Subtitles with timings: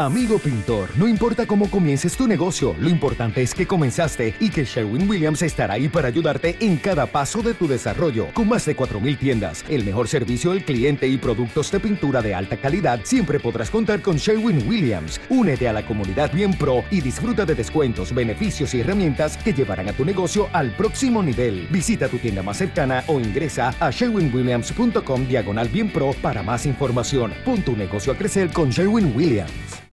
[0.00, 4.64] Amigo pintor, no importa cómo comiences tu negocio, lo importante es que comenzaste y que
[4.64, 8.28] Sherwin Williams estará ahí para ayudarte en cada paso de tu desarrollo.
[8.32, 12.34] Con más de 4.000 tiendas, el mejor servicio al cliente y productos de pintura de
[12.34, 15.20] alta calidad, siempre podrás contar con Sherwin Williams.
[15.28, 19.90] Únete a la comunidad Bien Pro y disfruta de descuentos, beneficios y herramientas que llevarán
[19.90, 21.68] a tu negocio al próximo nivel.
[21.70, 27.34] Visita tu tienda más cercana o ingresa a sherwinwilliams.com diagonal Bien Pro para más información.
[27.44, 29.89] Pon tu negocio a crecer con Sherwin Williams.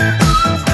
[0.00, 0.69] Thank you.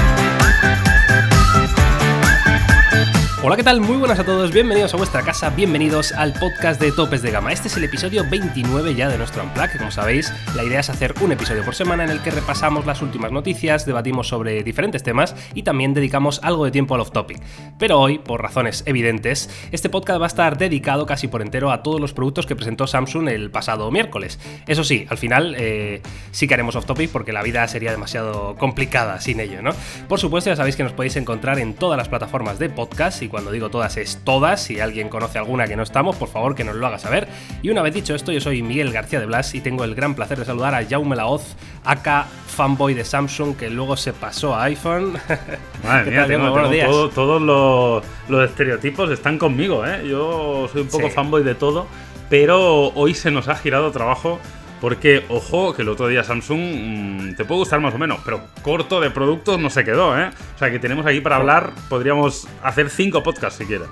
[3.43, 3.81] Hola, ¿qué tal?
[3.81, 7.53] Muy buenas a todos, bienvenidos a vuestra casa, bienvenidos al podcast de Topes de Gama.
[7.53, 11.13] Este es el episodio 29 ya de nuestro Unplug, como sabéis, la idea es hacer
[11.21, 15.35] un episodio por semana en el que repasamos las últimas noticias, debatimos sobre diferentes temas
[15.53, 17.39] y también dedicamos algo de tiempo al off-topic.
[17.77, 21.83] Pero hoy, por razones evidentes, este podcast va a estar dedicado casi por entero a
[21.83, 24.39] todos los productos que presentó Samsung el pasado miércoles.
[24.65, 26.01] Eso sí, al final eh,
[26.31, 29.73] sí que haremos off-topic porque la vida sería demasiado complicada sin ello, ¿no?
[30.07, 33.27] Por supuesto, ya sabéis que nos podéis encontrar en todas las plataformas de podcast y
[33.37, 36.63] cuando digo todas es todas, si alguien conoce alguna que no estamos, por favor que
[36.63, 37.27] nos lo haga saber.
[37.61, 40.15] Y una vez dicho esto, yo soy Miguel García de Blas y tengo el gran
[40.15, 44.63] placer de saludar a Jaume Laoz, acá fanboy de Samsung, que luego se pasó a
[44.63, 45.13] iPhone.
[45.83, 50.07] Madre mía, tengo, todos los, los, estereotipos están conmigo, ¿eh?
[50.09, 51.85] Yo soy un poco fanboy de todo,
[52.31, 54.39] pero hoy se nos ha girado trabajo
[54.81, 58.41] porque, ojo, que el otro día Samsung mm, te puede gustar más o menos, pero
[58.61, 60.29] corto de productos no se quedó, ¿eh?
[60.55, 63.87] O sea que tenemos aquí para hablar, podríamos hacer cinco podcasts si quieres.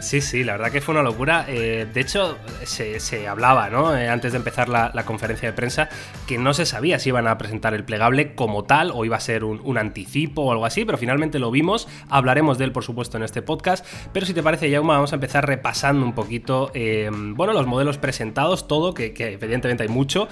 [0.00, 1.44] Sí, sí, la verdad que fue una locura.
[1.48, 3.96] Eh, de hecho, se, hablaba, ¿no?
[3.96, 5.88] Eh, antes de empezar la, conferencia de prensa,
[6.26, 9.20] que no se sabía si iban a presentar el plegable como tal o iba a
[9.20, 11.88] ser un, anticipo o algo así, pero finalmente lo vimos.
[12.08, 13.84] Hablaremos de él, por supuesto, en este podcast.
[14.12, 17.98] Pero si te parece, Jauma, vamos a empezar repasando un poquito, eh, bueno, los modelos
[17.98, 20.28] presentados, todo, que, evidentemente hay mucho.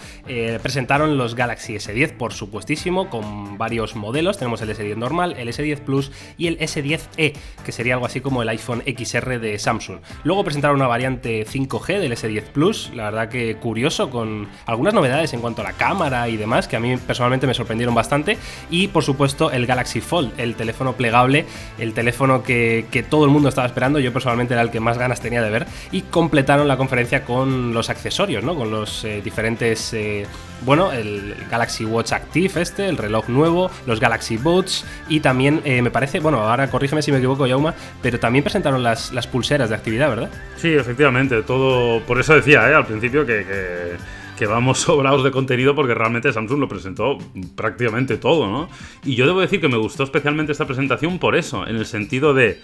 [0.62, 4.38] presentaron los Galaxy S10, por supuestísimo, con varios modelos.
[4.38, 8.42] Tenemos el S10 normal, el S10 Plus y el S10e, que sería algo así como
[8.42, 9.98] el iPhone XR de Samsung.
[10.24, 15.32] Luego presentaron una variante 5G del S10 Plus, la verdad que curioso, con algunas novedades
[15.32, 18.38] en cuanto a la cámara y demás, que a mí personalmente me sorprendieron bastante.
[18.70, 21.46] Y por supuesto el Galaxy Fold, el teléfono plegable,
[21.78, 25.20] el teléfono que, todo el mundo estaba esperando, yo personalmente era el que más ganas
[25.20, 25.66] tenía de ver.
[25.92, 28.54] Y completaron la conferencia con los accesorios, ¿no?
[28.54, 29.92] Con los eh, diferentes...
[29.92, 30.26] Eh,
[30.64, 35.82] bueno, el Galaxy Watch Active este, el reloj nuevo, los Galaxy Buds y también eh,
[35.82, 39.68] me parece, bueno, ahora corrígeme si me equivoco, Yauma, pero también presentaron las, las pulseras
[39.68, 40.30] de actividad, ¿verdad?
[40.56, 42.00] Sí, efectivamente, todo.
[42.02, 42.74] Por eso decía, ¿eh?
[42.74, 43.96] Al principio que,
[44.38, 47.18] que, vamos sobrados de contenido porque realmente Samsung lo presentó
[47.54, 48.68] prácticamente todo, ¿no?
[49.04, 52.34] Y yo debo decir que me gustó especialmente esta presentación por eso, en el sentido
[52.34, 52.60] de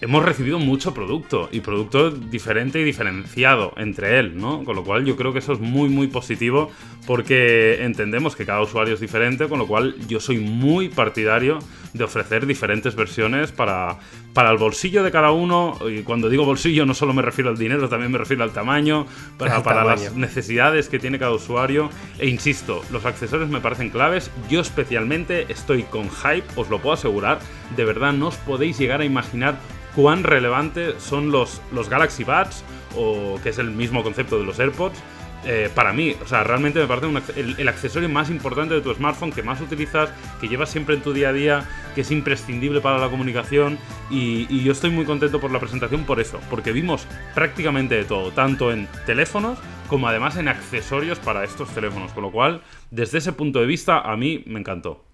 [0.00, 4.64] hemos recibido mucho producto y producto diferente y diferenciado entre él, ¿no?
[4.64, 6.70] Con lo cual yo creo que eso es muy muy positivo
[7.06, 11.58] porque entendemos que cada usuario es diferente, con lo cual yo soy muy partidario
[11.92, 13.98] de ofrecer diferentes versiones para,
[14.34, 15.78] para el bolsillo de cada uno.
[15.88, 19.06] Y cuando digo bolsillo no solo me refiero al dinero, también me refiero al tamaño,
[19.38, 21.90] para, para las necesidades que tiene cada usuario.
[22.18, 24.30] E insisto, los accesorios me parecen claves.
[24.48, 27.38] Yo especialmente estoy con hype, os lo puedo asegurar.
[27.76, 29.58] De verdad no os podéis llegar a imaginar
[29.94, 32.62] cuán relevantes son los, los Galaxy Buds,
[32.96, 34.98] o que es el mismo concepto de los AirPods.
[35.44, 37.06] Eh, para mí, o sea, realmente me parece
[37.36, 40.10] el, accesorio más importante de tu smartphone que más utilizas,
[40.40, 43.78] que llevas siempre en tu día a día, que es imprescindible para la comunicación.
[44.10, 48.04] Y, y, yo estoy muy contento por la presentación por eso, porque vimos prácticamente de
[48.04, 52.12] todo, tanto en teléfonos como además en accesorios para estos teléfonos.
[52.12, 55.07] Con lo cual, desde ese punto de vista, a mí me encantó.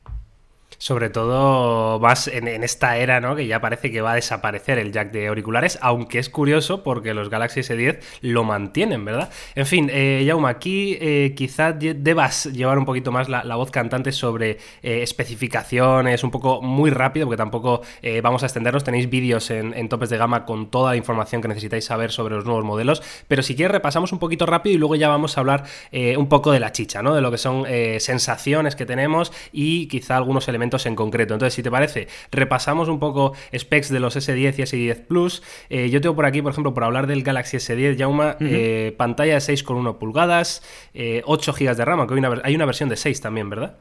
[0.79, 3.37] Sobre todo más en, esta era, ¿no?
[3.37, 7.15] Que ya parece que va a desaparecer el jack de auriculares, aunque es curioso porque
[7.15, 9.31] los Galaxy S10 lo mantienen, ¿verdad?
[9.55, 14.59] En fin, eh, aquí eh, quizás debas llevar un poquito más la, voz cantante sobre
[14.83, 18.85] eh, especificaciones, un poco muy rápido, porque tampoco eh, vamos a extendernos.
[18.85, 22.45] Tenéis vídeos en, topes de gama con toda la información que necesitáis saber sobre los
[22.45, 25.65] nuevos modelos, pero si quieres repasamos un poquito rápido y luego ya vamos a hablar
[25.93, 27.15] un poco de la chicha, ¿no?
[27.15, 27.65] De lo que son
[27.99, 31.35] sensaciones que tenemos y quizá algunos elementos en concreto.
[31.35, 35.43] Entonces, si te parece, repasamos un poco specs de los S10 y S10 Plus.
[35.71, 39.35] Eh, yo tengo por aquí, por ejemplo, por hablar del Galaxy S10, Yauma, eh, pantalla
[39.35, 40.63] de 6,1 pulgadas,
[40.95, 41.23] 8 eh,
[41.67, 43.77] GB de RAM, aunque hay una, versión de 6 también, ¿verdad?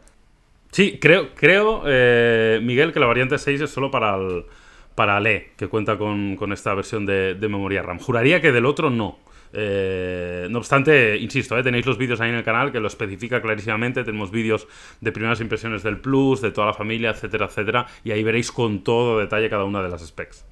[0.71, 1.83] Sí, creo, creo
[2.62, 4.45] Miguel, que la variante 6 es solo para el,
[4.95, 8.00] para E, que cuenta con, esta versión de, de memoria RAM.
[8.00, 9.19] Juraría que del otro no.
[9.56, 13.42] Eh, no obstante, insisto, eh, tenéis los vídeos ahí en el canal que lo especifica
[13.42, 14.04] clarísimamente.
[14.04, 14.68] Tenemos vídeos
[15.00, 17.86] de primeras impresiones del Plus, de toda la familia, etcétera, etcétera.
[18.04, 20.46] Y ahí veréis con todo detalle cada una de las specs.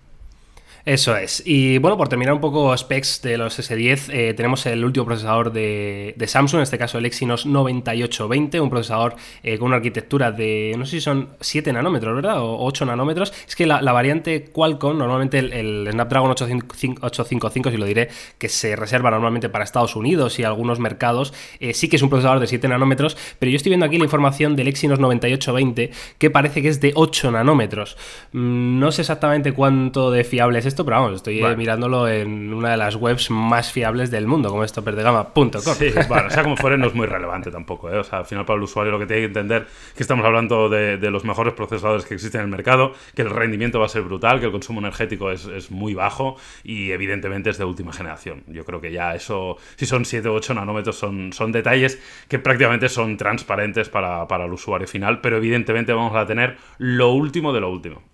[0.85, 1.43] Eso es.
[1.45, 5.51] Y bueno, por terminar un poco specs de los S10, eh, tenemos el último procesador
[5.51, 10.73] de, Samsung, en este caso el Exynos 9820, un procesador eh, con una arquitectura de,
[10.77, 12.41] no sé si son 7 nanómetros, ¿verdad?
[12.41, 13.31] O 8 nanómetros.
[13.47, 19.11] Es que la, variante Qualcomm, normalmente el, Snapdragon 855, si lo diré, que se reserva
[19.11, 22.67] normalmente para Estados Unidos y algunos mercados, eh, sí que es un procesador de 7
[22.67, 26.81] nanómetros, pero yo estoy viendo aquí la información del Exynos 9820 que parece que es
[26.81, 27.97] de 8 nanómetros.
[28.31, 32.71] Mm, no sé exactamente cuánto de fiable es esto, pero vamos, estoy mirándolo en una
[32.71, 35.51] de las webs más fiables del mundo, como esto perdegama.com.
[35.61, 37.89] Sí, bueno, o sea como fuera, no es muy relevante tampoco.
[37.89, 37.97] ¿eh?
[37.97, 40.25] O sea, al final para el usuario lo que tiene que entender es que estamos
[40.25, 43.89] hablando de, los mejores procesadores que existen en el mercado, que el rendimiento va a
[43.89, 48.43] ser brutal, que el consumo energético es, muy bajo y evidentemente es de última generación.
[48.47, 52.39] Yo creo que ya eso, si son 7 o 8 nanómetros, son, son detalles que
[52.39, 57.53] prácticamente son transparentes para, para el usuario final, pero evidentemente vamos a tener lo último
[57.53, 58.10] de lo último.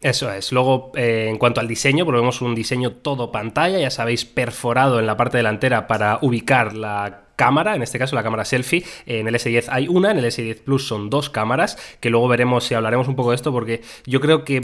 [0.00, 0.52] Eso es.
[0.52, 5.06] Luego, eh, en cuanto al diseño, probemos un diseño todo pantalla, ya sabéis, perforado en
[5.06, 8.84] la parte delantera para ubicar la cámara, en este caso la cámara selfie.
[9.06, 12.64] En el S10 hay una, en el S10 Plus son dos cámaras, que luego veremos
[12.64, 14.62] si hablaremos un poco de esto, porque yo creo que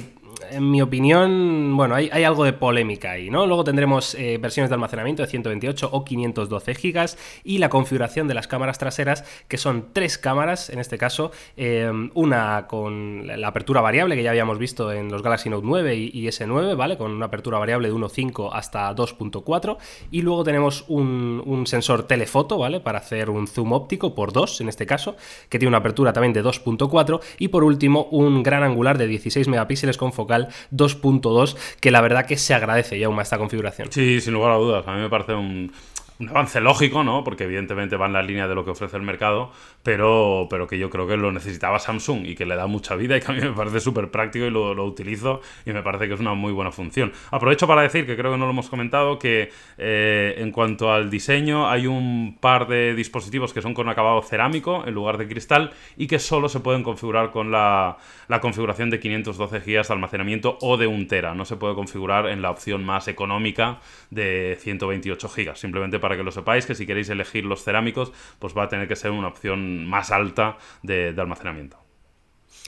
[0.53, 3.47] en mi opinión, bueno, hay, algo de polémica ahí, ¿no?
[3.47, 8.35] Luego tendremos eh, versiones de almacenamiento de 128 o 512 GB y la configuración de
[8.35, 13.81] las cámaras traseras, que son tres cámaras, en este caso, eh, una con la apertura
[13.81, 16.97] variable que ya habíamos visto en los Galaxy Note 9 y, S9, ¿vale?
[16.97, 19.77] Con una apertura variable de 1.5 hasta 2.4
[20.11, 22.81] y luego tenemos un, un, sensor telefoto, ¿vale?
[22.81, 25.17] Para hacer un zoom óptico por 2, en este caso,
[25.49, 29.49] que tiene una apertura también de 2.4 y por último un gran angular de 16
[29.49, 33.91] megapíxeles con focal 2.2, que la verdad que se agradece ya esta configuración.
[33.91, 34.85] Sí, sin lugar a dudas.
[34.87, 35.73] A mí me parece un,
[36.23, 37.25] un avance lógico, ¿no?
[37.25, 39.51] Porque evidentemente va en la línea de lo que ofrece el mercado,
[39.83, 43.17] pero, pero que yo creo que lo necesitaba Samsung y que le da mucha vida
[43.17, 46.15] y que a mí me parece súper práctico y lo, utilizo y me parece que
[46.15, 47.13] es una muy buena función.
[47.31, 51.11] Aprovecho para decir, que creo que no lo hemos comentado, que eh, en cuanto al
[51.11, 55.73] diseño hay un par de dispositivos que son con acabado cerámico en lugar de cristal
[55.97, 57.97] y que solo se pueden configurar con la,
[58.29, 61.35] la configuración de 512 GB de almacenamiento o de 1 tera.
[61.35, 63.81] No se puede configurar en la opción más económica
[64.11, 68.57] de 128 GB, simplemente para que lo sepáis, que si queréis elegir los cerámicos, pues
[68.57, 71.82] va a tener que ser una opción más alta de, de almacenamiento.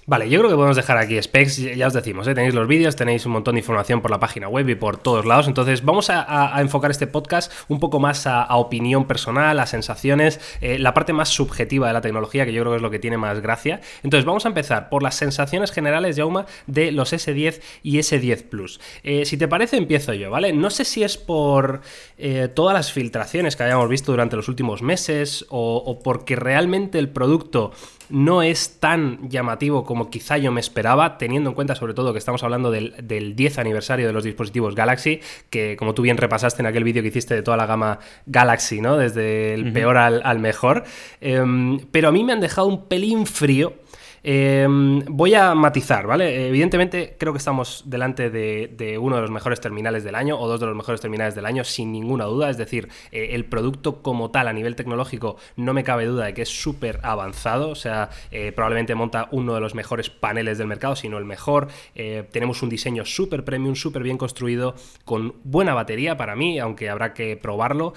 [0.07, 2.35] Vale, yo creo que podemos dejar aquí specs, ya os decimos, ¿eh?
[2.35, 5.25] tenéis los vídeos, tenéis un montón de información por la página web y por todos
[5.25, 10.41] lados, entonces vamos a, enfocar este podcast un poco más a, opinión personal, a sensaciones,
[10.61, 12.99] eh, la parte más subjetiva de la tecnología, que yo creo que es lo que
[12.99, 13.81] tiene más gracia.
[14.03, 18.81] Entonces vamos a empezar por las sensaciones generales, Jauma, de los S10 y S10 Plus.
[19.05, 20.53] Eh, si te parece, empiezo yo, ¿vale?
[20.53, 21.81] No sé si es por
[22.55, 27.73] todas las filtraciones que hayamos visto durante los últimos meses o porque realmente el producto
[28.11, 32.19] no es tan llamativo como quizá yo me esperaba, teniendo en cuenta sobre todo que
[32.19, 32.95] estamos hablando del,
[33.37, 35.21] 10 aniversario de los dispositivos Galaxy,
[35.51, 38.81] que como tú bien repasaste en aquel vídeo que hiciste de toda la gama Galaxy,
[38.81, 38.97] ¿no?
[38.97, 40.85] Desde el peor al, mejor.
[41.21, 43.84] Em, pero a mí me han dejado un pelín frío
[44.27, 46.49] Em, voy a matizar, ¿vale?
[46.49, 50.59] Evidentemente creo que estamos delante de, uno de los mejores terminales del año o dos
[50.61, 52.49] de los mejores terminales del año, sin ninguna duda.
[52.49, 56.33] Es decir, eh, el producto como tal a nivel tecnológico no me cabe duda de
[56.33, 57.69] que es súper avanzado.
[57.69, 61.27] O sea, eh, probablemente monta uno de los mejores paneles del mercado, si no el
[61.27, 61.69] mejor.
[61.95, 64.75] Eh, tenemos un diseño súper premium, súper bien construido,
[65.05, 67.93] con buena batería para mí, aunque habrá que probarlo.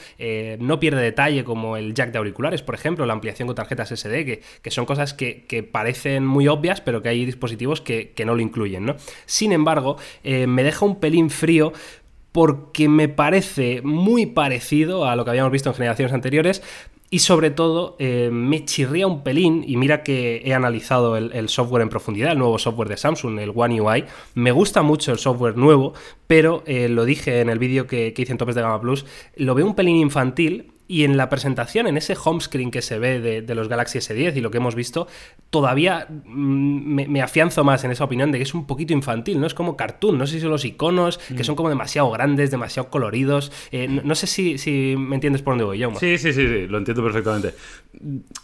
[0.59, 4.25] no pierde detalle como el jack de auriculares, por ejemplo, la ampliación con tarjetas SD,
[4.25, 8.35] que, que son cosas que, que parecen muy obvias, pero que hay dispositivos que, no
[8.35, 8.95] lo incluyen, ¿no?
[9.25, 11.73] Sin embargo, eh, me deja un pelín frío
[12.31, 16.61] porque me parece muy parecido a lo que habíamos visto en generaciones anteriores,
[17.09, 21.81] y sobre todo eh, me chirría un pelín, y mira que he analizado el, software
[21.81, 24.03] en profundidad, el nuevo software de Samsung, el One UI.
[24.35, 25.93] Me gusta mucho el software nuevo,
[26.27, 29.05] pero eh, lo dije en el vídeo que, que, hice en Topes de Gama Plus,
[29.37, 32.97] lo veo un pelín infantil y en la presentación, en ese home screen que se
[32.97, 35.07] ve de, los Galaxy S10 y lo que hemos visto,
[35.49, 39.47] todavía mm, me, afianzo más en esa opinión de que es un poquito infantil, ¿no?
[39.47, 41.57] Es como cartoon, no sé si son los iconos, que son mm.
[41.57, 43.51] como demasiado grandes, demasiado coloridos.
[43.71, 45.91] Eh, no, sé si, me entiendes por dónde voy, yo.
[45.95, 47.53] Sí, sí, sí, sí, lo entiendo perfectamente.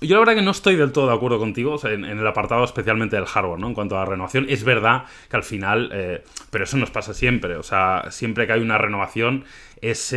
[0.02, 3.16] Yo la verdad que no estoy del todo de acuerdo contigo en, el apartado especialmente
[3.16, 3.68] del hardware, ¿no?
[3.68, 7.14] En cuanto a la renovación, es verdad que al final, eh, pero eso nos pasa
[7.14, 9.46] siempre, o sea, siempre que hay una renovación
[9.84, 10.16] es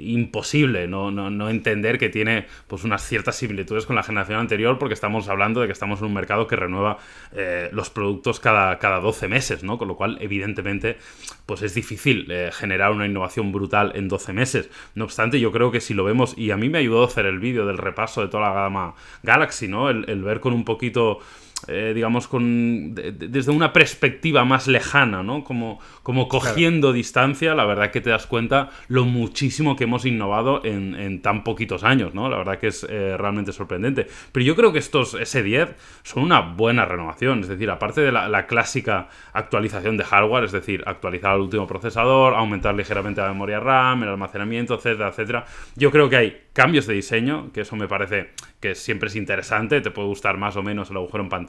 [0.00, 4.94] imposible no, no, entender que tiene pues, unas ciertas similitudes con la generación anterior porque
[4.94, 6.98] estamos hablando de que estamos en un mercado que renueva
[7.32, 9.78] eh, los productos cada, cada 12 meses, ¿no?
[9.78, 10.98] Con lo cual, evidentemente,
[11.46, 14.70] pues es difícil eh, generar una innovación brutal en 12 meses.
[14.94, 17.26] No obstante, yo creo que si lo vemos, y a mí me ayudó a hacer
[17.26, 19.90] el vídeo del repaso de toda la gama Galaxy, ¿no?
[19.90, 21.20] El ver con un poquito
[21.68, 25.42] eh, digamos, con, desde una perspectiva más lejana, ¿no?
[25.42, 30.60] Como, como cogiendo distancia, la verdad que te das cuenta lo muchísimo que hemos innovado
[30.64, 32.28] en, tan poquitos años, ¿no?
[32.28, 34.06] La verdad que es eh, realmente sorprendente.
[34.32, 38.46] Pero yo creo que estos S10 son una buena renovación, es decir, aparte de la,
[38.46, 44.02] clásica actualización de hardware, es decir, actualizar el último procesador, aumentar ligeramente la memoria RAM,
[44.02, 48.30] el almacenamiento, etcétera, etcétera, yo creo que hay cambios de diseño, que eso me parece
[48.60, 51.45] que siempre es interesante, te puede gustar más o menos el agujero en pantalla,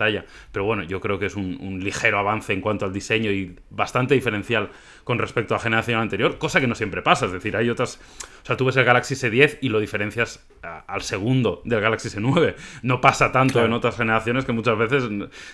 [0.51, 4.13] pero bueno, yo creo que es un, ligero avance en cuanto al diseño y bastante
[4.13, 4.69] diferencial
[5.07, 7.97] con respecto a generación anterior, cosa que no siempre pasa, es decir, hay otras,
[8.43, 12.55] o sea, tú ves el Galaxy S10 y lo diferencias al segundo del Galaxy S9,
[12.81, 15.03] no pasa tanto en otras generaciones que muchas veces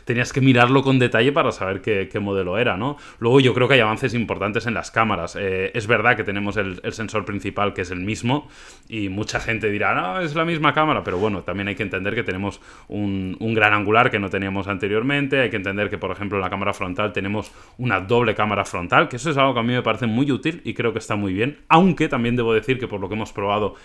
[0.05, 2.98] tenías que mirarlo con detalle para saber qué, modelo era, ¿no?
[3.19, 6.57] Luego yo creo que hay avances importantes en las cámaras, eh, es verdad que tenemos
[6.57, 8.50] el, el sensor principal que es el mismo
[8.89, 12.15] y mucha gente dirá, no, es la misma cámara, pero bueno, también hay que entender
[12.15, 16.39] que tenemos un, gran angular que no teníamos anteriormente, hay que entender que, por ejemplo,
[16.39, 19.63] en la cámara frontal tenemos una doble cámara frontal, que eso es algo que a
[19.63, 22.79] mí me parece muy útil y creo que está muy bien, aunque también debo decir
[22.79, 23.75] que por lo que hemos probado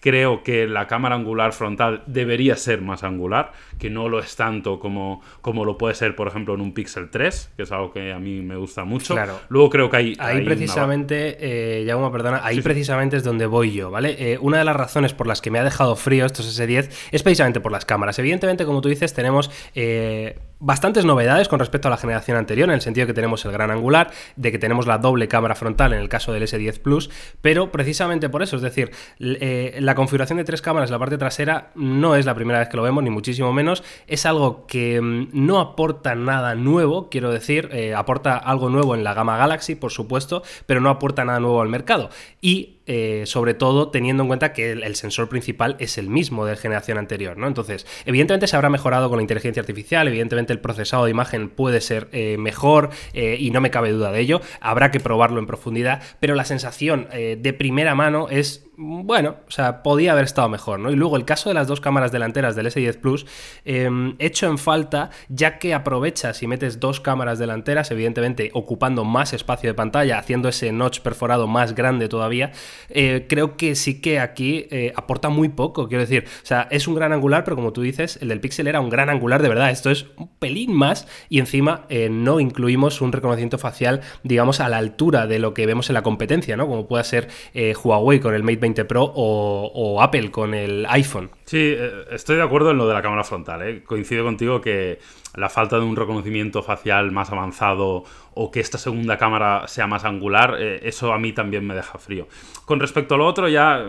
[0.00, 4.78] creo que la cámara angular frontal debería ser más angular, que no lo es tanto
[4.78, 8.12] como, como lo puede ser, por ejemplo, en un Pixel 3, que es algo que
[8.12, 9.14] a mí me gusta mucho.
[9.14, 9.40] Claro.
[9.48, 10.16] Luego creo que hay...
[10.18, 14.16] Ahí precisamente, eh, perdona, ahí precisamente es donde voy yo, ¿vale?
[14.18, 17.22] Eh, una de las razones por las que me ha dejado frío estos S10 es
[17.22, 18.18] precisamente por las cámaras.
[18.18, 19.50] Evidentemente, como tú dices, tenemos...
[19.74, 23.44] Eh, bastantes novedades con respecto a la generación anterior, en el sentido de que tenemos
[23.44, 26.80] el gran angular, de que tenemos la doble cámara frontal en el caso del S10
[26.80, 27.10] Plus,
[27.42, 31.18] pero precisamente por eso, es decir, eh, la configuración de tres cámaras en la parte
[31.18, 35.00] trasera no es la primera vez que lo vemos, ni muchísimo menos, es algo que
[35.00, 39.74] mm, no aporta nada nuevo, quiero decir, eh, aporta algo nuevo en la gama Galaxy,
[39.74, 42.10] por supuesto, pero no aporta nada nuevo al mercado.
[42.40, 46.56] Y eh, sobre todo teniendo en cuenta que el, sensor principal es el mismo de
[46.56, 47.46] generación anterior, ¿no?
[47.46, 51.80] Entonces, evidentemente se habrá mejorado con la inteligencia artificial, evidentemente el procesado de imagen puede
[51.80, 55.46] ser eh, mejor eh, y no me cabe duda de ello, habrá que probarlo en
[55.46, 60.78] profundidad, pero la sensación de primera mano es bueno, o sea, podía haber estado mejor,
[60.78, 60.90] ¿no?
[60.90, 63.26] Y luego el caso de las dos cámaras delanteras del S10 Plus,
[63.64, 69.32] em, hecho en falta, ya que aprovechas y metes dos cámaras delanteras, evidentemente ocupando más
[69.32, 72.52] espacio de pantalla, haciendo ese notch perforado más grande todavía,
[72.90, 76.86] eh, creo que sí que aquí eh, aporta muy poco, quiero decir, o sea, es
[76.86, 79.48] un gran angular, pero como tú dices, el del Pixel era un gran angular de
[79.48, 84.60] verdad, esto es un pelín más y encima eh, no incluimos un reconocimiento facial, digamos,
[84.60, 86.66] a la altura de lo que vemos en la competencia, ¿no?
[86.66, 91.30] Como pueda ser Huawei con el Mate 20 Pro o, Apple con el iPhone.
[91.44, 93.62] Sí, eh, estoy de acuerdo en lo de la cámara frontal.
[93.62, 93.84] ¿eh?
[93.84, 94.98] Coincido contigo que
[95.34, 98.02] la falta de un reconocimiento facial más avanzado
[98.34, 101.98] o que esta segunda cámara sea más angular, eh, eso a mí también me deja
[101.98, 102.26] frío.
[102.64, 103.84] Con respecto a lo otro, ya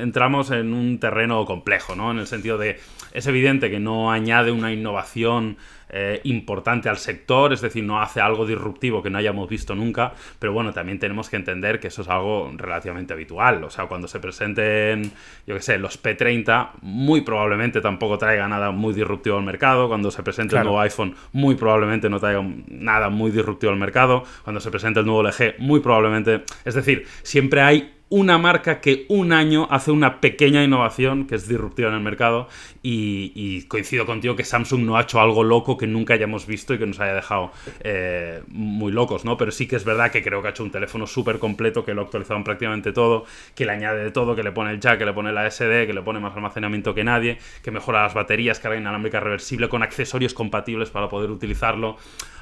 [0.00, 2.12] entramos en un terreno complejo, ¿no?
[2.12, 2.78] En el sentido de,
[3.12, 5.56] es evidente que no añade una innovación
[5.92, 10.12] eh, importante al sector, es decir, no hace algo disruptivo que no hayamos visto nunca,
[10.38, 14.06] pero bueno, también tenemos que entender que eso es algo relativamente habitual, o sea, cuando
[14.06, 15.10] se presenten,
[15.48, 20.12] yo qué sé, los P30, muy probablemente tampoco traiga nada muy disruptivo al mercado, cuando
[20.12, 24.60] se presente el nuevo iPhone, muy probablemente no traiga nada muy disruptivo al mercado, cuando
[24.60, 29.32] se presente el nuevo LG, muy probablemente, es decir, siempre hay una marca que un
[29.32, 32.48] año hace una pequeña innovación que es disruptiva en el mercado
[32.82, 36.78] y, coincido contigo que Samsung no ha hecho algo loco que nunca hayamos visto y
[36.78, 39.36] que nos haya dejado eh, muy locos, ¿no?
[39.36, 41.94] Pero sí que es verdad que creo que ha hecho un teléfono súper completo, que
[41.94, 43.24] lo ha actualizado en prácticamente todo,
[43.54, 45.86] que le añade de todo, que le pone el jack, que le pone la SD,
[45.86, 49.84] que le pone más almacenamiento que nadie, que mejora las baterías, carga inalámbrica reversible con
[49.84, 51.96] accesorios compatibles para poder utilizarlo.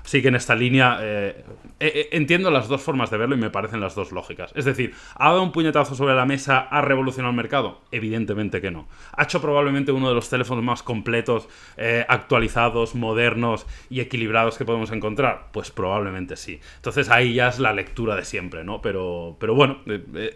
[0.08, 1.44] Así que en esta línea eh,
[1.80, 4.52] eh, entiendo las dos formas de verlo y me parecen las dos lógicas.
[4.54, 7.82] Es decir, ¿ha dado un puñetazo sobre la mesa, ha revolucionado el mercado?
[7.92, 8.88] Evidentemente que no.
[9.12, 14.64] ¿Ha hecho probablemente uno de los teléfonos más completos, eh, actualizados, modernos y equilibrados que
[14.64, 15.48] podemos encontrar?
[15.52, 16.58] Pues probablemente sí.
[16.76, 18.80] Entonces ahí ya es la lectura de siempre, ¿no?
[18.80, 19.82] Pero, pero bueno,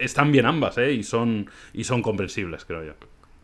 [0.00, 0.92] están bien ambas, ¿eh?
[0.92, 2.92] Y son, y son comprensibles, creo yo.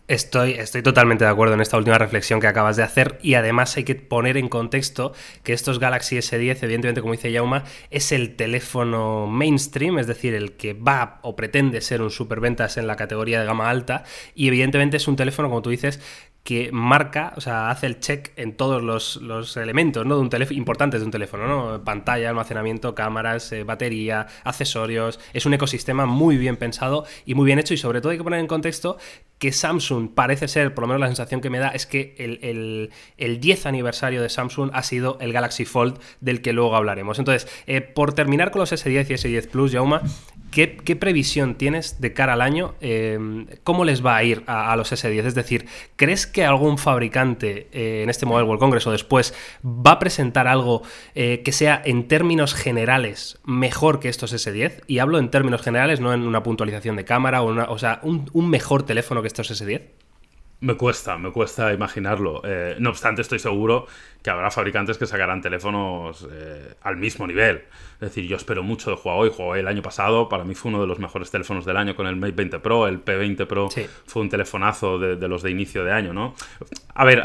[0.09, 3.77] Estoy, estoy totalmente de acuerdo en esta última reflexión que acabas de hacer y además
[3.77, 5.12] hay que poner en contexto
[5.43, 10.53] que estos Galaxy S10, evidentemente como dice Yauma, es el teléfono mainstream, es decir, el
[10.53, 14.97] que va o pretende ser un superventas en la categoría de gama alta y evidentemente
[14.97, 16.00] es un teléfono, como tú dices,
[16.43, 20.15] que marca, o sea, hace el check en todos los, elementos ¿no?
[20.15, 21.85] de un teléfono, importantes de un teléfono, ¿no?
[21.85, 25.21] Pantalla, almacenamiento, cámaras, eh, batería, accesorios.
[25.35, 27.75] Es un ecosistema muy bien pensado y muy bien hecho.
[27.75, 28.97] Y sobre todo hay que poner en contexto
[29.38, 32.90] que Samsung parece ser, por lo menos la sensación que me da, es que el,
[33.16, 37.18] el, 10 aniversario de Samsung ha sido el Galaxy Fold, del que luego hablaremos.
[37.18, 40.02] Entonces, eh, por terminar con los S10 y S10 Plus, Jauma,
[40.50, 42.75] ¿Qué, previsión tienes de cara al año?
[42.81, 45.26] Em, ¿Cómo les va a ir a, los S10?
[45.26, 49.93] Es decir, ¿crees que algún fabricante eh, en este Mobile World Congress o después va
[49.93, 50.83] a presentar algo
[51.14, 54.83] eh, que sea en términos generales mejor que estos S10?
[54.87, 58.00] Y hablo en términos generales, no en una puntualización de cámara o, una, o sea,
[58.02, 59.83] un, un mejor teléfono que estos S10.
[60.61, 62.43] Me cuesta, me cuesta imaginarlo.
[62.45, 63.87] Eh, no obstante, estoy seguro
[64.23, 67.62] que habrá fabricantes que sacarán teléfonos eh, al mismo nivel.
[67.95, 69.31] Es decir, yo espero mucho de Huawei.
[69.31, 72.07] Huawei el año pasado para mí fue uno de los mejores teléfonos del año con
[72.09, 72.88] el Mate 20 Pro.
[72.88, 73.69] El P20 Pro
[74.07, 76.35] fue un telefonazo de, los de inicio de año, ¿no?
[76.95, 77.23] A ver,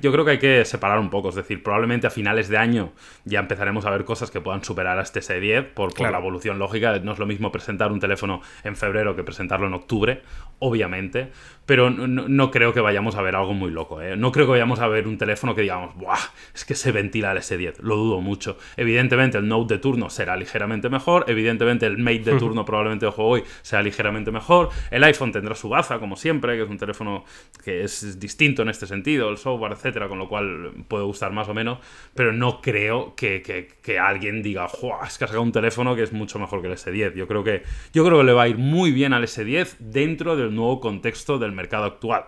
[0.00, 1.28] yo creo que hay que separar un poco.
[1.28, 2.92] Es decir, probablemente a finales de año
[3.24, 6.98] ya empezaremos a ver cosas que puedan superar a este S10 por, la evolución lógica.
[6.98, 10.22] No es lo mismo presentar un teléfono en febrero que presentarlo en octubre,
[10.58, 11.30] obviamente.
[11.66, 14.00] Pero no, no creo que vayamos a ver algo muy loco.
[14.00, 14.16] ¿eh?
[14.16, 16.18] No creo que vayamos a ver un teléfono que digamos, ¡buah!
[16.54, 17.80] Es que se ventila el S10.
[17.80, 18.56] Lo dudo mucho.
[18.76, 21.24] Evidentemente, el Note de turno será ligeramente mejor.
[21.28, 24.70] Evidentemente, el Mate de turno probablemente de juego hoy será ligeramente mejor.
[24.90, 27.24] El iPhone tendrá su baza, como siempre, que es un teléfono
[27.64, 31.48] que es distinto en este sentido, el software, etcétera, con lo cual puede gustar más
[31.48, 31.78] o menos.
[32.14, 33.42] Pero no creo que,
[33.82, 35.06] que, alguien diga, ¡buah!
[35.06, 37.14] Es que ha sacado un teléfono que es mucho mejor que el S10.
[37.14, 40.36] Yo creo que, yo creo que le va a ir muy bien al S10 dentro
[40.36, 42.26] del nuevo contexto del mercado actual.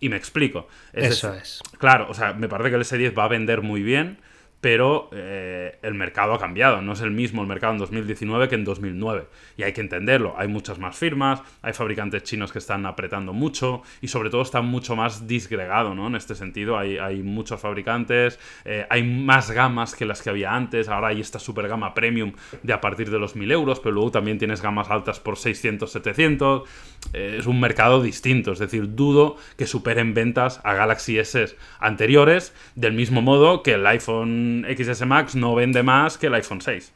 [0.00, 0.66] Y me explico.
[0.92, 1.60] Eso es.
[1.78, 4.18] Claro, o sea, me parece que el S10 va a vender muy bien
[4.62, 6.80] pero eh, el mercado ha cambiado.
[6.82, 9.26] No es el mismo el mercado en 2019 que en 2009.
[9.56, 10.34] Y hay que entenderlo.
[10.38, 14.62] Hay muchas más firmas, hay fabricantes chinos que están apretando mucho y sobre todo está
[14.62, 16.06] mucho más disgregado, ¿no?
[16.06, 20.54] En este sentido, hay, hay muchos fabricantes, eh, hay más gamas que las que había
[20.54, 20.88] antes.
[20.88, 24.12] Ahora hay esta super gama premium de a partir de los 1000 euros, pero luego
[24.12, 26.68] también tienes gamas altas por 600, 700.
[27.14, 28.52] Eh, es un mercado distinto.
[28.52, 33.84] Es decir, dudo que superen ventas a Galaxy S anteriores, del mismo modo que el
[33.88, 36.92] iPhone XS Max no vende más que el iPhone 6.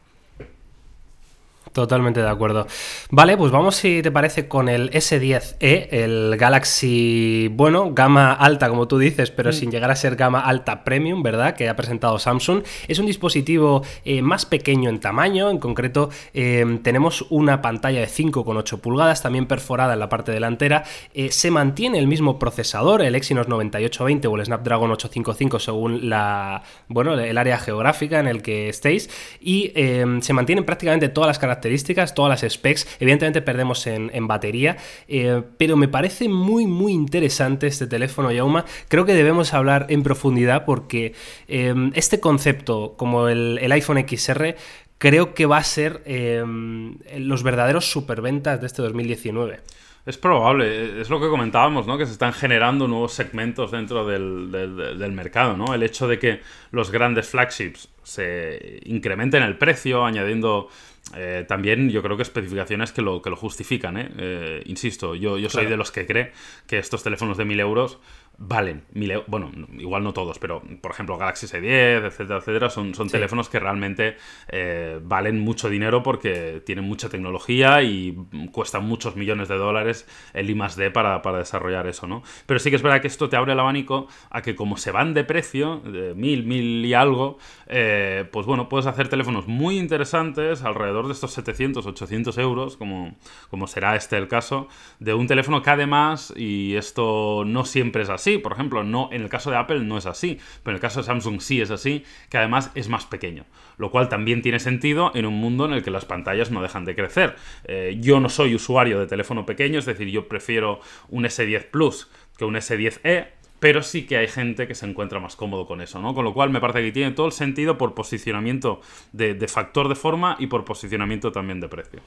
[1.76, 2.66] Totalmente de acuerdo.
[3.10, 8.88] Vale, pues vamos si te parece con el S10e, el Galaxy, bueno, gama alta como
[8.88, 9.52] tú dices, pero mm.
[9.52, 11.54] sin llegar a ser gama alta premium, ¿verdad?
[11.54, 12.62] Que ha presentado Samsung.
[12.88, 18.06] Es un dispositivo eh, más pequeño en tamaño, en concreto em, tenemos una pantalla de
[18.06, 20.82] 5,8 pulgadas, también perforada en la parte delantera.
[21.12, 26.62] Eh, se mantiene el mismo procesador, el Exynos 9820 o el Snapdragon 855 según la,
[26.88, 29.10] bueno, el área geográfica en el que estéis,
[29.42, 29.74] y
[30.20, 31.65] se mantienen prácticamente todas las características
[32.14, 32.86] todas las specs.
[33.00, 34.76] Evidentemente perdemos en, batería,
[35.08, 38.64] eh, pero me parece muy, muy interesante este teléfono, Yauma.
[38.88, 41.14] Creo que debemos hablar en profundidad porque
[41.48, 44.56] em, este concepto, como el, iPhone XR,
[44.98, 49.60] creo que va a ser em, los verdaderos superventas de este 2019.
[50.06, 51.98] Es probable, es lo que comentábamos, ¿no?
[51.98, 55.74] Que se están generando nuevos segmentos dentro del, del, mercado, ¿no?
[55.74, 60.68] El hecho de que los grandes flagships se incrementen el precio, añadiendo
[61.14, 63.96] eh, también yo creo que especificaciones que lo, que lo justifican.
[63.96, 64.10] ¿eh?
[64.18, 66.32] Eh, insisto, yo, yo soy de los que cree
[66.66, 67.98] que estos teléfonos de 1000 euros
[68.38, 73.08] valen mil bueno, igual no todos, pero por ejemplo Galaxy S10, etcétera, etcétera, son, son
[73.08, 74.16] teléfonos que realmente
[74.48, 78.16] eh, valen mucho dinero porque tienen mucha tecnología y
[78.52, 82.22] cuestan muchos millones de dólares el I más D para, desarrollar eso, ¿no?
[82.46, 84.90] Pero sí que es verdad que esto te abre el abanico a que como se
[84.90, 89.78] van de precio, de mil, mil y algo, eh, pues bueno, puedes hacer teléfonos muy
[89.78, 93.16] interesantes alrededor de estos 700, 800 euros, como,
[93.50, 94.68] como será este el caso,
[94.98, 99.08] de un teléfono que además, y esto no siempre es así, Sí, Por ejemplo, no,
[99.12, 101.60] en el caso de Apple no es así, pero en el caso de Samsung sí
[101.60, 103.44] es así, que además es más pequeño.
[103.78, 106.84] Lo cual también tiene sentido en un mundo en el que las pantallas no dejan
[106.84, 107.36] de crecer.
[107.66, 112.10] Eh, yo no soy usuario de teléfono pequeño, es decir, yo prefiero un S10 Plus
[112.36, 113.28] que un S10e,
[113.60, 116.12] pero sí que hay gente que se encuentra más cómodo con eso, ¿no?
[116.12, 118.80] Con lo cual me parece que tiene todo el sentido por posicionamiento
[119.12, 122.00] de factor de forma y por posicionamiento también de precio.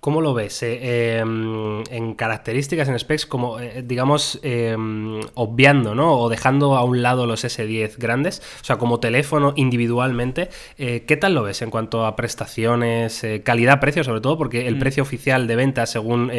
[0.00, 0.62] ¿Cómo lo ves?
[0.62, 6.16] Eh, em, en características, en specs, como, eh, digamos, em, obviando, ¿no?
[6.18, 11.16] O dejando a un lado los S10 grandes, o sea, como teléfono individualmente, eh, ¿qué
[11.16, 14.38] tal lo ves en cuanto a prestaciones, calidad-precio, sobre todo?
[14.38, 14.78] Porque el mm.
[14.78, 16.30] precio oficial de venta, según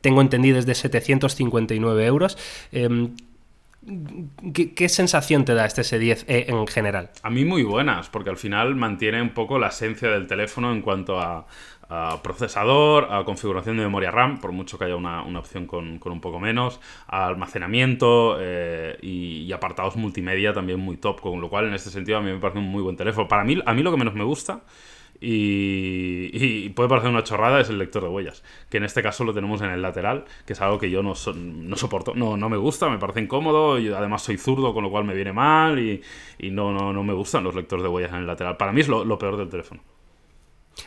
[0.00, 2.36] tengo entendido, es de 759 euros.
[2.72, 3.14] Em,
[4.52, 7.10] ¿Qué, ¿Qué, sensación te da este S10e en general?
[7.22, 10.82] A mí muy buenas, porque al final mantiene un poco la esencia del teléfono en
[10.82, 11.46] cuanto a,
[11.88, 16.20] a procesador, a configuración de memoria RAM, por mucho que haya una, opción con, un
[16.20, 21.74] poco menos, a almacenamiento eh, y, apartados multimedia también muy top, con lo cual en
[21.74, 23.26] este sentido a mí me parece un muy buen teléfono.
[23.28, 24.62] Para mí, a mí lo que menos me gusta
[25.20, 29.32] y, puede parecer una chorrada es el lector de huellas, que en este caso lo
[29.32, 32.56] tenemos en el lateral, que es algo que yo no, no soporto, no, no me
[32.56, 36.02] gusta, me parece incómodo, y además soy zurdo, con lo cual me viene mal y,
[36.50, 38.56] no, no, no me gustan los lectores de huellas en el lateral.
[38.56, 39.95] Para mí es lo peor del teléfono.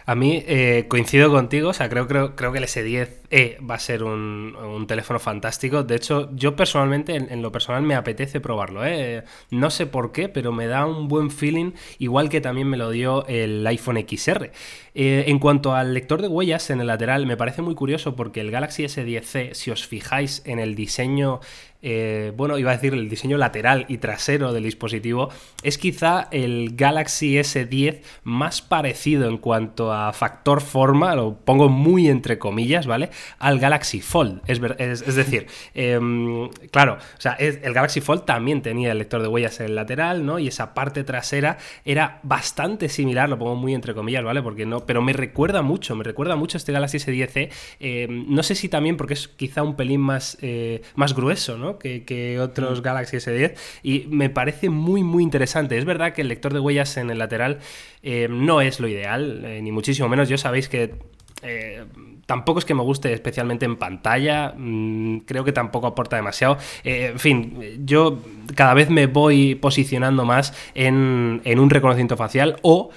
[0.05, 3.79] A mí eh, coincido contigo, o sea, creo, creo, creo que el S10e va a
[3.79, 5.83] ser un, teléfono fantástico.
[5.83, 8.85] De hecho, yo personalmente, en, lo personal, me apetece probarlo.
[8.85, 9.23] ¿eh?
[9.51, 12.91] No sé por qué, pero me da un buen feeling, igual que también me lo
[12.91, 14.51] dio el iPhone XR.
[14.95, 18.41] Eh, en cuanto al lector de huellas en el lateral, me parece muy curioso porque
[18.41, 21.39] el Galaxy S10c, si os fijáis en el diseño
[21.81, 25.29] eh, bueno, iba a decir el diseño lateral y trasero del dispositivo,
[25.63, 32.09] es quizá el Galaxy S10 más parecido en cuanto a factor forma, lo pongo muy
[32.09, 33.09] entre comillas, ¿vale?
[33.39, 34.41] Al Galaxy Fold.
[34.47, 39.27] Es, es, decir, em, claro, o sea, el Galaxy Fold también tenía el lector de
[39.27, 40.39] huellas en el lateral, ¿no?
[40.39, 44.41] Y esa parte trasera era bastante similar, lo pongo muy entre comillas, ¿vale?
[44.41, 47.49] Porque no, pero me recuerda mucho, me recuerda mucho este Galaxy S10e.
[47.79, 51.68] Em, no sé si también porque es quizá un pelín más, eh, más grueso, ¿no?
[51.77, 52.83] Que, otros mm.
[52.83, 55.77] Galaxy S10 y me parece muy muy interesante.
[55.77, 57.59] Es verdad que el lector de huellas en el lateral
[58.01, 60.29] eh, no es lo ideal, eh, ni muchísimo menos.
[60.29, 60.95] Yo sabéis que
[61.41, 61.85] eh,
[62.25, 66.57] tampoco es que me guste especialmente en pantalla, mm, creo que tampoco aporta demasiado.
[66.83, 68.19] en fin, yo
[68.55, 72.89] cada vez me voy posicionando más en, en un reconocimiento facial o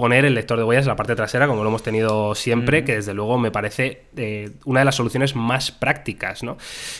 [0.00, 2.94] poner el lector de huellas en la parte trasera, como lo hemos tenido siempre, que
[2.94, 6.42] desde luego me parece eh, una de las soluciones más prácticas.
[6.42, 6.56] ¿no?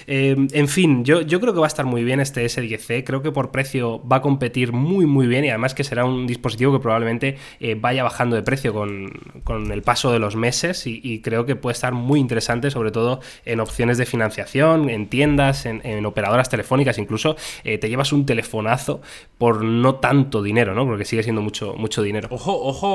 [0.07, 3.23] Eh, en fin, yo, yo creo que va a estar muy bien este S10C, creo
[3.23, 6.73] que por precio va a competir muy muy bien y además que será un dispositivo
[6.75, 11.47] que probablemente eh, vaya bajando de precio con, el paso de los meses y, creo
[11.47, 16.49] que puede estar muy interesante, sobre todo en opciones de financiación, en tiendas, en, operadoras
[16.49, 19.01] telefónicas, incluso te llevas un telefonazo
[19.39, 20.87] por no tanto dinero, ¿no?
[20.87, 22.29] Porque sigue siendo mucho, mucho dinero.
[22.31, 22.90] Ojo, ojo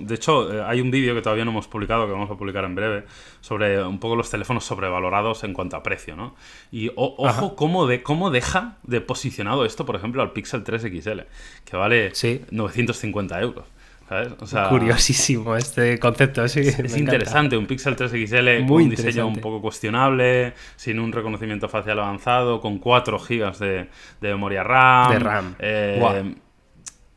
[0.00, 2.64] de hecho, eh, hay un vídeo que todavía no hemos publicado, que vamos a publicar
[2.64, 3.04] en breve,
[3.40, 6.34] sobre un poco los teléfonos sobrevalorados en cuanto a precio, ¿no?
[6.70, 11.20] Y ojo cómo, de, cómo deja de posicionado esto, por ejemplo, al Pixel 3 XL,
[11.64, 12.12] que vale
[12.50, 13.64] 950 euros.
[14.08, 14.68] ¿sabes?
[14.68, 16.60] Curiosísimo este concepto, sí.
[16.60, 21.68] Es, interesante, un Pixel 3 XL con un diseño un poco cuestionable, sin un reconocimiento
[21.68, 23.88] facial avanzado, con 4 GB de,
[24.20, 25.12] memoria RAM.
[25.12, 25.54] De RAM.
[25.58, 26.34] Eh,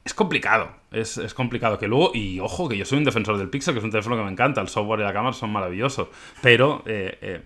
[0.04, 0.70] es complicado.
[0.96, 1.78] Es, complicado.
[1.78, 4.16] Que luego, y ojo, que yo soy un defensor del Pixel, que es un teléfono
[4.16, 4.62] que me encanta.
[4.62, 6.08] El software y la cámara son maravillosos.
[6.42, 7.42] Pero eh, eh,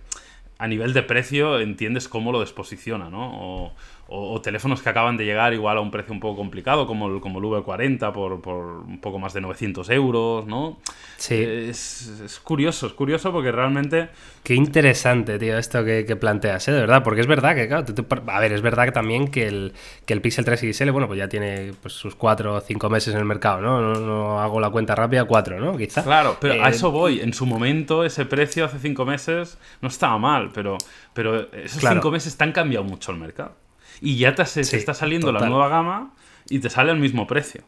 [0.60, 3.32] a nivel de precio entiendes cómo lo desposiciona, ¿no?
[3.34, 3.76] O,
[4.12, 7.22] o, teléfonos que acaban de llegar igual a un precio un poco complicado, como el,
[7.22, 10.80] como el V40 por, por un poco más de 900 euros, ¿no?
[11.18, 11.36] Sí.
[11.36, 14.10] Es, curioso, es curioso porque realmente...
[14.44, 16.72] Qué interesante, tío, esto que, planteas, ¿eh?
[16.72, 17.86] De verdad, porque es verdad que, claro,
[18.28, 19.74] a ver, es verdad que también que el,
[20.08, 23.14] que el Pixel 3 XL, bueno, pues ya tiene pues, sus 4 o 5 meses
[23.14, 23.94] en el mercado, ¿no?
[24.00, 24.42] ¿no?
[24.42, 25.78] hago la cuenta rápida, 4, ¿no?
[25.78, 26.04] Quizá.
[26.04, 27.20] Claro, pero a eh, eso voy.
[27.20, 30.80] En su momento, ese precio hace 5 meses no estaba mal, pero,
[31.14, 33.69] pero esos 5 meses te han cambiado mucho el mercado
[34.02, 36.14] y ya te, está saliendo la nueva gama
[36.50, 37.64] y te sale al mismo precio.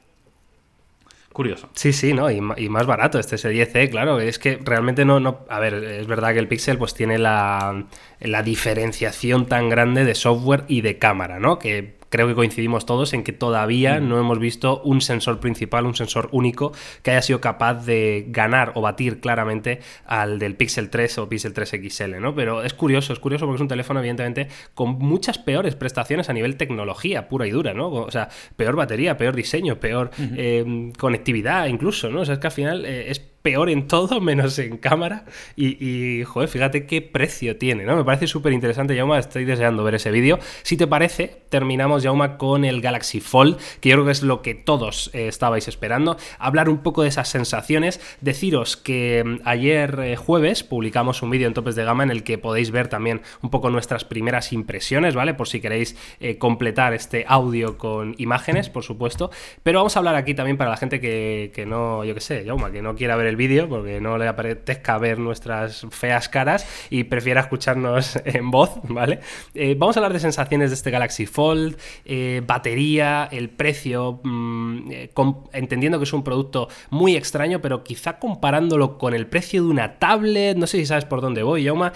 [1.34, 1.70] Curioso.
[1.76, 2.30] Sí, sí, ¿no?
[2.30, 4.20] Y, más barato este S10e, claro.
[4.20, 5.46] Es que realmente no, no.
[5.48, 7.86] A ver, es verdad que el Pixel pues tiene la,
[8.20, 11.58] la diferenciación tan grande de software y de cámara, ¿no?
[11.58, 14.08] Que creo que coincidimos todos en que todavía mm.
[14.08, 18.74] no hemos visto un sensor principal, un sensor único que haya sido capaz de ganar
[18.76, 22.36] o batir claramente al del Pixel 3 o Pixel 3 XL, ¿no?
[22.36, 26.34] Pero es curioso, es curioso porque es un teléfono evidentemente con muchas peores prestaciones a
[26.34, 27.90] nivel tecnología pura y dura, ¿no?
[27.90, 32.22] O sea, peor batería, peor diseño, peor eh, conectividad incluso, ¿no?
[32.22, 35.26] O sea, es que al final eh, es peor en todo menos en cámara.
[35.56, 37.96] Y, joder, fíjate qué precio tiene, ¿no?
[37.96, 39.20] Me parece súper interesante, Yauma.
[39.20, 40.40] Estoy deseando ver ese vídeo.
[40.64, 44.42] Si te parece, terminamos, Yauma, con el Galaxy Fold, que yo creo que es lo
[44.42, 46.18] que todos eh, estabais esperando.
[46.40, 48.00] Hablar un poco de esas sensaciones.
[48.22, 52.24] Deciros que mm, ayer eh, jueves publicamos un vídeo en Topes de Gama en el
[52.24, 55.34] que podéis ver también un poco nuestras primeras impresiones, ¿vale?
[55.34, 59.32] Por si queréis eh, completar este audio con imágenes, por supuesto.
[59.64, 62.46] Pero vamos a hablar aquí también para la gente que, que no, yo qué sé,
[62.46, 66.68] Yauma, que no quiera ver el vídeo porque no le apetezca ver nuestras feas caras
[66.90, 69.20] y prefiera escucharnos en voz, ¿vale?
[69.56, 74.92] Eh, vamos a hablar de sensaciones de este Galaxy Fold, eh, batería, el precio, mm,
[74.92, 75.10] eh,
[75.54, 79.98] entendiendo que es un producto muy extraño, pero quizá comparándolo con el precio de una
[79.98, 81.94] tablet, no sé si sabes por dónde voy, Yauma,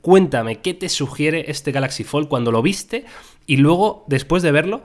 [0.00, 3.04] cuéntame, ¿qué te sugiere este Galaxy Fold cuando lo viste?
[3.46, 4.82] Y luego, después de verlo,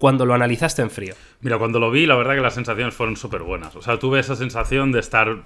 [0.00, 1.14] cuando lo analizaste en frío?
[1.42, 3.76] Mira, cuando lo vi, la verdad que las sensaciones fueron súper buenas.
[3.76, 5.44] O sea, tuve esa sensación de estar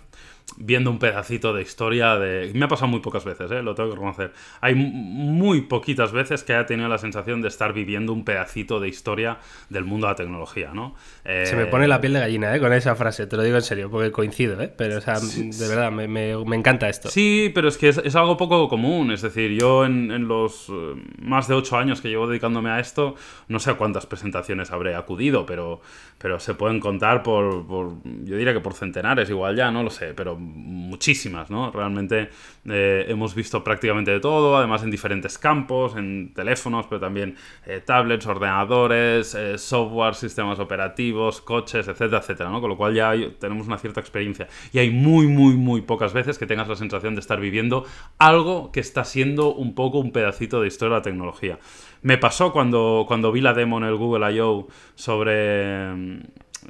[0.56, 2.52] viendo un pedacito de historia de...
[2.54, 3.62] Me ha pasado muy pocas veces, ¿eh?
[3.62, 4.32] lo tengo que reconocer.
[4.60, 8.88] Hay muy poquitas veces que haya tenido la sensación de estar viviendo un pedacito de
[8.88, 10.94] historia del mundo de la tecnología, ¿no?
[11.24, 12.60] Se me pone la piel de gallina, ¿eh?
[12.60, 14.72] Con esa frase, te lo digo en serio, porque coincido, ¿eh?
[14.74, 17.08] Pero, o sea, de verdad, me, me, encanta esto.
[17.08, 20.94] Sí, pero es que es, algo poco común, es decir, yo en, en los eh,
[21.20, 23.16] más de ocho años que llevo dedicándome a esto,
[23.48, 25.80] no sé a cuántas presentaciones habré acudido, pero,
[26.18, 29.90] pero se pueden contar por, por, yo diría que por centenares, igual ya, no lo
[29.90, 31.70] sé, pero muchísimas, ¿no?
[31.70, 32.30] Realmente
[32.66, 37.82] eh, hemos visto prácticamente de todo, además en diferentes campos, en teléfonos, pero también eh,
[37.84, 42.60] tablets, ordenadores, eh, software, sistemas operativos, coches, etcétera, etcétera, ¿no?
[42.60, 44.48] Con lo cual ya tenemos una cierta experiencia.
[44.72, 47.84] Y hay muy, muy, muy pocas veces que tengas la sensación de estar viviendo
[48.18, 51.58] algo que está siendo un poco un pedacito de historia de la tecnología.
[52.02, 54.68] Me pasó cuando, cuando vi la demo en el Google I.O.
[54.94, 56.20] sobre eh,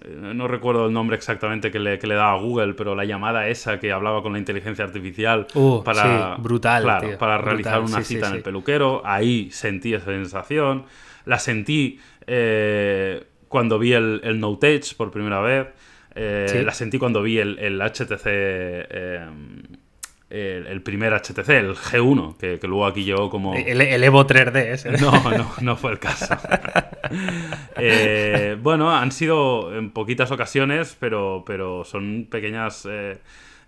[0.08, 3.48] no recuerdo el nombre exactamente que le, que le, daba a Google, pero la llamada
[3.48, 8.34] esa que hablaba con la inteligencia artificial uh, para, brutal, para realizar una cita en
[8.34, 10.84] el peluquero, ahí sentí esa sensación,
[11.24, 15.68] la sentí eh, cuando vi el, el Note Edge por primera vez,
[16.14, 18.26] eh, la sentí cuando vi el, el HTC
[20.34, 23.54] el, primer HTC, el G1, que, luego aquí llegó como...
[23.54, 24.90] El, Evo 3D ese.
[24.92, 26.36] No, no, no fue el caso.
[27.76, 32.86] Eh, bueno, han sido en poquitas ocasiones, pero, pero son pequeñas...
[32.90, 33.18] Eh,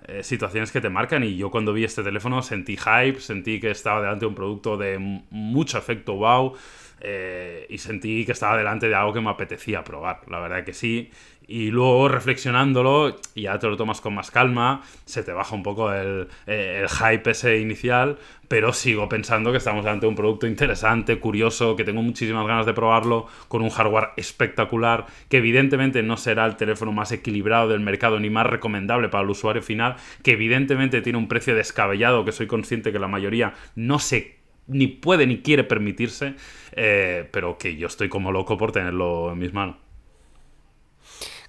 [0.08, 3.72] eh, situaciones que te marcan y yo cuando vi este teléfono sentí hype, sentí que
[3.72, 4.98] estaba delante de un producto de
[5.30, 6.54] mucho efecto wow
[7.68, 11.10] y sentí que estaba delante de algo que me apetecía probar, la verdad que sí
[11.48, 15.92] y luego reflexionándolo, ya te lo tomas con más calma, se te baja un poco
[15.92, 21.76] el, eh, hype ese inicial, pero sigo pensando que estamos ante un producto interesante, curioso,
[21.76, 26.56] que tengo muchísimas ganas de probarlo, con un hardware espectacular, que evidentemente no será el
[26.56, 31.18] teléfono más equilibrado del mercado ni más recomendable para el usuario final, que evidentemente tiene
[31.18, 34.36] un precio descabellado, que soy consciente que la mayoría no se
[34.68, 36.34] ni puede ni quiere permitirse,
[36.72, 39.85] eh, pero que yo estoy como loco por tenerlo en mis manos.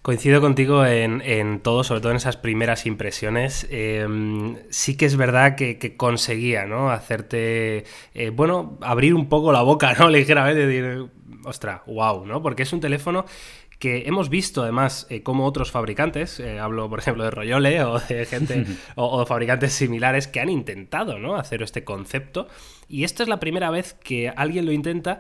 [0.08, 3.68] Coincido contigo en, todo, sobre todo en esas primeras impresiones.
[3.70, 6.92] Em, sí que es verdad que, conseguía, ¿no?
[6.92, 10.08] Hacerte, eh, bueno, abrir un poco la boca, ¿no?
[10.08, 11.10] Ligeramente, decir,
[11.44, 12.42] ostra, wow, ¿no?
[12.42, 13.26] Porque es un teléfono
[13.80, 18.00] que hemos visto además eh, como otros fabricantes, eh, hablo por ejemplo de Royole o
[18.00, 18.66] de gente
[18.96, 21.36] o, fabricantes similares que han intentado ¿no?
[21.36, 22.48] hacer este concepto
[22.88, 25.20] y esta es la primera vez que alguien lo intenta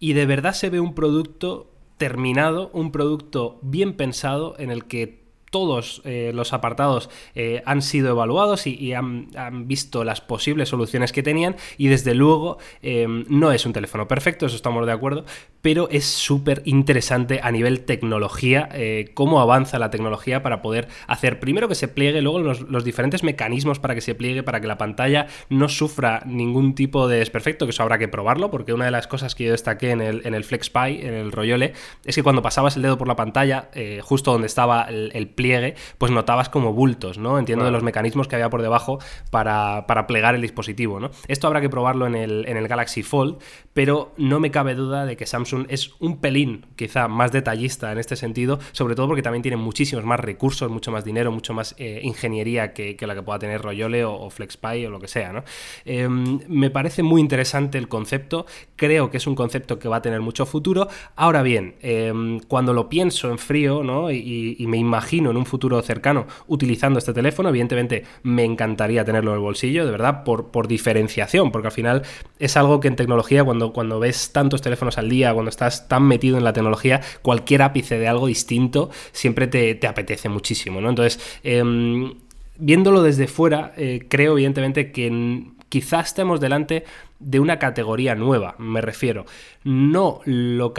[0.00, 5.26] y de verdad se ve un producto terminado, un producto bien pensado en el que
[5.50, 9.28] todos eh, los apartados eh, han sido evaluados y, han,
[9.66, 14.46] visto las posibles soluciones que tenían y desde luego em, no es un teléfono perfecto,
[14.46, 15.24] eso estamos de acuerdo,
[15.66, 21.40] pero es súper interesante a nivel tecnología, eh, cómo avanza la tecnología para poder hacer
[21.40, 24.78] primero que se pliegue, luego los, diferentes mecanismos para que se pliegue, para que la
[24.78, 28.92] pantalla no sufra ningún tipo de desperfecto, que eso habrá que probarlo, porque una de
[28.92, 31.72] las cosas que yo destaqué en el, en el FlexPy, en el Royole,
[32.04, 33.68] es que cuando pasabas el dedo por la pantalla,
[34.02, 37.40] justo donde estaba el, el pliegue, pues notabas como bultos, ¿no?
[37.40, 39.00] Entiendo de los mecanismos que había por debajo
[39.32, 41.10] para, plegar el dispositivo, ¿no?
[41.26, 43.38] Esto habrá que probarlo en el, en el Galaxy Fold,
[43.74, 47.98] pero no me cabe duda de que Samsung es un pelín, quizá, más detallista en
[47.98, 51.74] este sentido, sobre todo porque también tiene muchísimos más recursos, mucho más dinero, mucho más
[51.78, 55.44] eh, ingeniería que, la que pueda tener Royole o, FlexPy o lo que sea.
[55.84, 60.02] Em, me parece muy interesante el concepto, creo que es un concepto que va a
[60.02, 60.88] tener mucho futuro.
[61.14, 63.66] Ahora bien, em, cuando lo pienso en frío.
[64.10, 67.48] Y, me imagino en un futuro cercano utilizando este teléfono.
[67.48, 72.02] Evidentemente me encantaría tenerlo en el bolsillo, de verdad, por, por diferenciación, porque al final
[72.38, 76.04] es algo que en tecnología, cuando, cuando ves tantos teléfonos al día, cuando estás tan
[76.04, 80.90] metido en la tecnología, cualquier ápice de algo distinto siempre te, apetece muchísimo, ¿no?
[80.90, 82.14] Entonces, em,
[82.58, 86.84] viéndolo desde fuera, eh, creo evidentemente que quizás estemos delante
[87.18, 89.24] de una categoría nueva, me refiero.
[89.64, 90.72] No, lo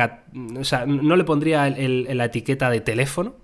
[0.60, 3.36] o sea, no le pondría la etiqueta de teléfono,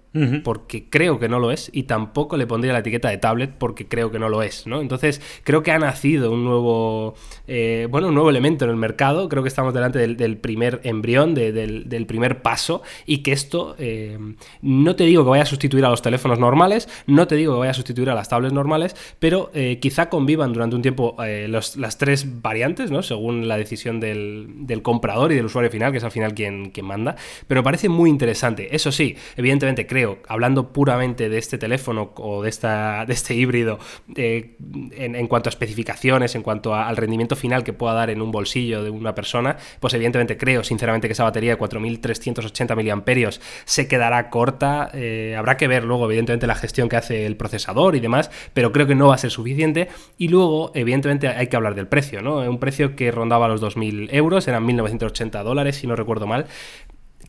[0.44, 3.88] porque creo que no lo es, y tampoco le pondría la etiqueta de tablet porque
[3.88, 4.80] creo que no lo es, ¿no?
[4.80, 7.16] Entonces, creo que ha nacido un nuevo,
[7.48, 11.34] eh, bueno, un nuevo elemento en el mercado, creo que estamos delante del, primer embrión,
[11.34, 14.20] del, primer paso, y que esto, eh,
[14.62, 17.60] no te digo que vaya a sustituir a los teléfonos normales, no te digo que
[17.60, 21.98] vaya a sustituir a las tablets normales, pero eh, quizá convivan durante un tiempo las
[21.98, 23.02] tres variantes, ¿no?
[23.02, 26.86] Según la decisión del, comprador y del usuario final, que es al final quien, quien
[26.86, 27.16] manda,
[27.48, 28.76] pero me parece muy interesante.
[28.76, 33.80] Eso sí, evidentemente creo hablando puramente de este teléfono o de, esta, de este híbrido,
[34.16, 34.58] eh,
[34.92, 38.84] en, cuanto a especificaciones, en cuanto al rendimiento final que pueda dar en un bolsillo
[38.84, 43.30] de una persona, pues evidentemente creo sinceramente que esa batería de 4380 mAh
[43.66, 44.90] se quedará corta.
[44.94, 48.72] Eh, habrá que ver luego, evidentemente, la gestión que hace el procesador y demás, pero
[48.72, 49.90] creo que no va a ser suficiente.
[50.18, 52.38] Y luego, evidentemente, hay que hablar del precio, ¿no?
[52.38, 56.48] Un precio que rondaba los 2.000 euros, eran 1.980 dólares, si no recuerdo mal.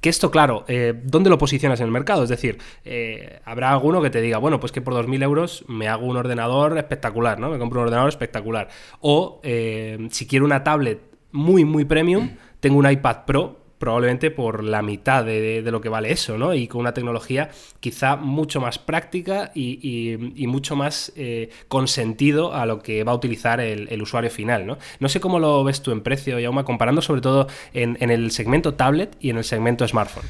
[0.05, 2.25] Que esto, claro, eh, ¿dónde lo posicionas en el mercado?
[2.25, 5.89] Es decir, eh, habrá alguno que te diga, bueno, pues que por 2.000 euros me
[5.89, 7.49] hago un ordenador espectacular, ¿no?
[7.49, 8.69] Me compro un ordenador espectacular.
[9.01, 11.01] O eh, si quiero una tablet
[11.33, 16.11] muy, muy premium, tengo un iPad Pro probablemente por la mitad de, lo que vale
[16.11, 16.55] eso, ¿no?
[16.55, 20.17] Y con una tecnología quizá mucho más práctica y,
[20.47, 24.79] mucho más eh, consentido a lo que va a utilizar el, usuario final, ¿no?
[25.01, 28.73] No sé cómo lo ves tú en precio, Yauma, comparando sobre todo en, el segmento
[28.73, 30.25] tablet y en el segmento smartphone.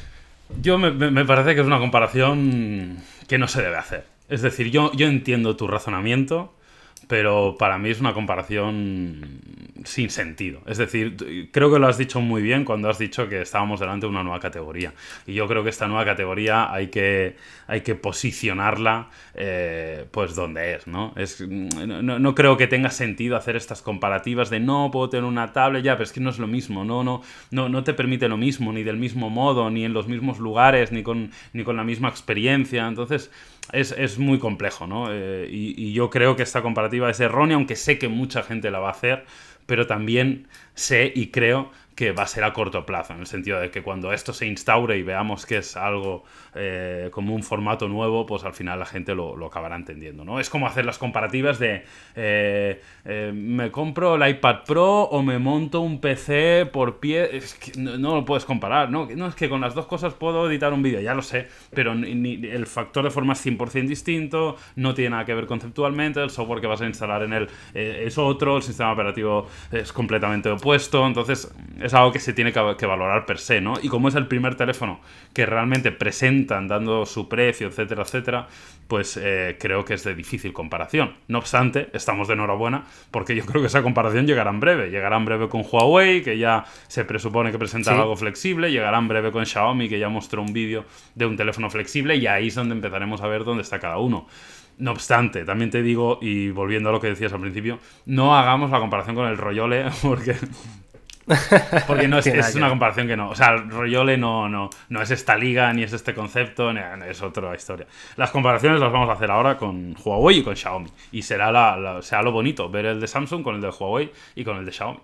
[0.61, 2.97] Yo me, parece que es una comparación
[3.29, 4.03] que no se debe hacer.
[4.27, 6.53] Es decir, yo, yo entiendo tu razonamiento,
[7.07, 9.41] pero para mí es una comparación
[9.83, 10.61] sin sentido.
[10.65, 14.05] Es decir, creo que lo has dicho muy bien cuando has dicho que estábamos delante
[14.05, 14.93] de una nueva categoría.
[15.27, 17.35] Y yo creo que esta nueva categoría hay que,
[17.67, 21.13] hay que posicionarla eh, pues donde es, ¿no?
[21.15, 25.53] Es, no, no, creo que tenga sentido hacer estas comparativas de no puedo tener una
[25.53, 28.27] tablet, ya, pero es que no es lo mismo, no, no, no, no te permite
[28.27, 31.77] lo mismo, ni del mismo modo, ni en los mismos lugares, ni con, ni con
[31.77, 32.87] la misma experiencia.
[32.87, 33.31] Entonces,
[33.71, 35.07] es, muy complejo, ¿no?
[35.11, 38.79] Eh, y, yo creo que esta comparativa es errónea, aunque sé que mucha gente la
[38.79, 39.25] va a hacer,
[39.65, 43.59] pero también sé y creo que va a ser a corto plazo, en el sentido
[43.59, 47.87] de que cuando esto se instaure y veamos que es algo eh, como un formato
[47.87, 50.41] nuevo, pues al final la gente lo, acabará entendiendo, ¿no?
[50.41, 55.39] Es como hacer las comparativas de eh, eh, me compro el iPad Pro o me
[55.39, 59.07] monto un PC por pie, es que no, lo puedes comparar, ¿no?
[59.15, 61.93] No es que con las dos cosas puedo editar un vídeo, ya lo sé, pero
[61.93, 66.59] el factor de forma es 100% distinto, no tiene nada que ver conceptualmente, el software
[66.59, 71.53] que vas a instalar en él es otro, el sistema operativo es completamente opuesto, entonces
[71.85, 73.75] es algo que se tiene que, valorar per se, ¿no?
[73.81, 75.01] Y como es el primer teléfono
[75.33, 78.47] que realmente presentan dando su precio, etcétera, etcétera,
[78.87, 81.13] pues eh, creo que es de difícil comparación.
[81.27, 84.89] No obstante, estamos de enhorabuena porque yo creo que esa comparación llegará en breve.
[84.89, 89.07] Llegará en breve con Huawei, que ya se presupone que presentará algo flexible, llegará en
[89.07, 92.55] breve con Xiaomi, que ya mostró un vídeo de un teléfono flexible, y ahí es
[92.55, 94.27] donde empezaremos a ver dónde está cada uno.
[94.77, 98.71] No obstante, también te digo, y volviendo a lo que decías al principio, no hagamos
[98.71, 100.35] la comparación con el Royole, porque
[101.87, 103.29] porque no es, una comparación que no.
[103.29, 107.21] O sea, Royole no, no, no es esta liga, ni es este concepto, ni, es
[107.21, 107.87] otra historia.
[108.15, 110.89] Las comparaciones las vamos a hacer ahora con Huawei y con Xiaomi.
[111.11, 114.43] Y será, la, será lo bonito ver el de Samsung con el de Huawei y
[114.43, 114.99] con el de Xiaomi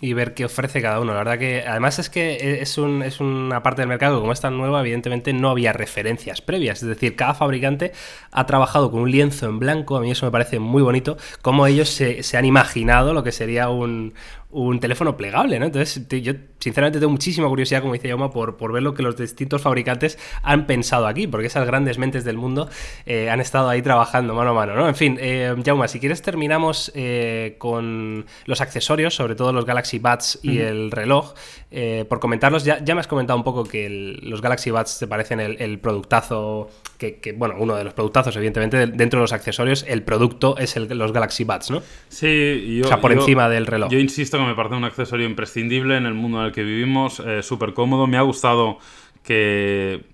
[0.00, 1.12] y ver qué ofrece cada uno.
[1.12, 4.32] La verdad que además es que es, un, es una parte del mercado que como
[4.32, 6.82] es tan nueva, evidentemente no había referencias previas.
[6.82, 7.92] Es decir, cada fabricante
[8.30, 11.66] ha trabajado con un lienzo en blanco, a mí eso me parece muy bonito, como
[11.66, 14.12] ellos se, se han imaginado lo que sería un,
[14.56, 15.66] un teléfono plegable, ¿no?
[15.66, 19.14] Entonces, yo sinceramente tengo muchísima curiosidad, como dice Yauma, por, por ver lo que los
[19.14, 22.70] distintos fabricantes han pensado aquí, porque esas grandes mentes del mundo
[23.04, 24.88] eh, han estado ahí trabajando mano a mano, ¿no?
[24.88, 25.54] En fin, eh,
[25.88, 31.34] si quieres terminamos eh, con los accesorios, sobre todo los Galaxy Buds y el reloj.
[31.70, 35.06] Eh, por comentarlos, ya, ya, me has comentado un poco que los Galaxy Buds te
[35.06, 40.02] parecen el, productazo, que, bueno, uno de los productazos, evidentemente, dentro de los accesorios, el
[40.02, 41.82] producto es el, los Galaxy Buds, ¿no?
[42.08, 43.90] Sí, yo, O sea, por encima del reloj.
[43.90, 47.42] Yo insisto me parece un accesorio imprescindible en el mundo en el que vivimos, eh,
[47.42, 48.06] súper cómodo.
[48.06, 48.78] Me ha gustado
[49.22, 50.04] que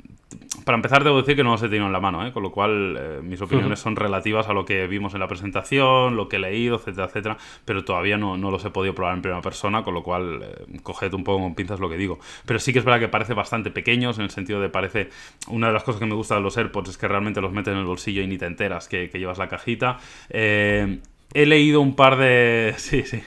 [0.65, 2.33] para empezar, debo decir que no los he tenido en la mano, ¿eh?
[2.33, 6.17] con lo cual eh, mis opiniones son relativas a lo que vimos en la presentación,
[6.17, 9.23] lo que he leído, etcétera, etcétera, pero todavía no, no los he podido probar en
[9.23, 12.19] primera persona, con lo cual eh, coged un poco con pinzas lo que digo.
[12.47, 15.11] Pero sí que es verdad que parece bastante pequeños, en el sentido de parece.
[15.49, 17.73] Una de las cosas que me gusta de los AirPods es que realmente los metes
[17.73, 19.99] en el bolsillo y ni te enteras que, que llevas la cajita.
[20.31, 20.99] he
[21.35, 22.75] leído un par de.
[22.83, 23.23] Sí, sí.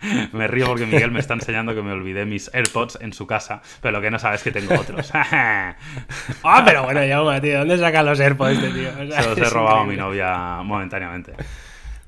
[0.32, 3.62] me río porque Miguel me está enseñando que me olvidé mis AirPods en su casa,
[3.80, 5.10] pero lo que no sabes es que tengo otros.
[5.14, 5.74] ah,
[6.64, 8.90] pero bueno, ya, tío, ¿dónde sacan los AirPods este tío?
[8.96, 11.32] Se los he robado a mi novia momentáneamente.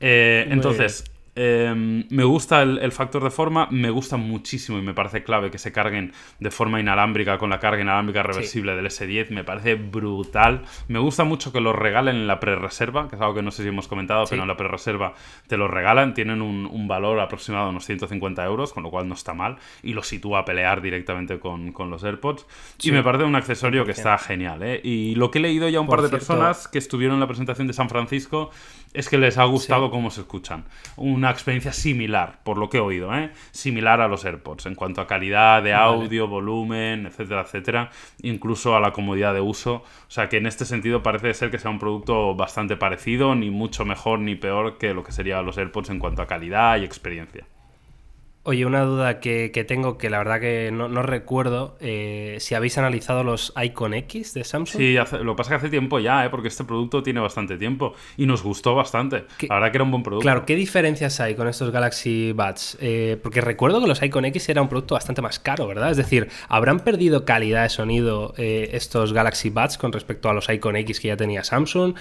[0.00, 1.04] Eh, entonces,
[1.40, 5.58] Em, me gusta el, factor de forma, me gusta muchísimo y me parece clave que
[5.58, 10.62] se carguen de forma inalámbrica con la carga inalámbrica reversible del S10, me parece brutal.
[10.88, 13.62] Me gusta mucho que lo regalen en la pre-reserva, que es algo que no sé
[13.62, 15.14] si hemos comentado, pero en la pre-reserva
[15.46, 19.14] te lo regalan, tienen un, valor aproximado de unos 150 euros, con lo cual no
[19.14, 22.46] está mal, y lo sitúa a pelear directamente con, los AirPods.
[22.82, 24.60] Y me parece un accesorio que está genial.
[24.64, 24.80] ¿eh?
[24.82, 27.68] Y lo que he leído ya un par de personas que estuvieron en la presentación
[27.68, 28.50] de San Francisco
[28.92, 30.64] es que les ha gustado cómo se escuchan.
[30.96, 33.30] Una experiencia similar, por lo que he oído, ¿eh?
[33.50, 37.90] similar a los AirPods en cuanto a calidad de audio, volumen, etcétera, etcétera,
[38.22, 39.74] incluso a la comodidad de uso.
[39.74, 43.50] O sea que en este sentido parece ser que sea un producto bastante parecido, ni
[43.50, 46.84] mucho mejor ni peor que lo que serían los AirPods en cuanto a calidad y
[46.84, 47.46] experiencia.
[48.48, 53.22] Oye, una duda que, tengo que la verdad que no, recuerdo eh, si habéis analizado
[53.22, 54.80] los Icon X de Samsung.
[54.80, 56.30] Sí, lo que pasa es que hace tiempo ya, ¿eh?
[56.30, 59.26] porque este producto tiene bastante tiempo y nos gustó bastante.
[59.46, 60.22] La verdad que era un buen producto.
[60.22, 62.78] Claro, ¿qué diferencias hay con estos Galaxy Buds?
[62.80, 65.90] Eh, porque recuerdo que los Icon X era un producto bastante más caro, ¿verdad?
[65.90, 70.48] Es decir, ¿habrán perdido calidad de sonido eh, estos Galaxy Buds con respecto a los
[70.48, 71.96] Icon X que ya tenía Samsung?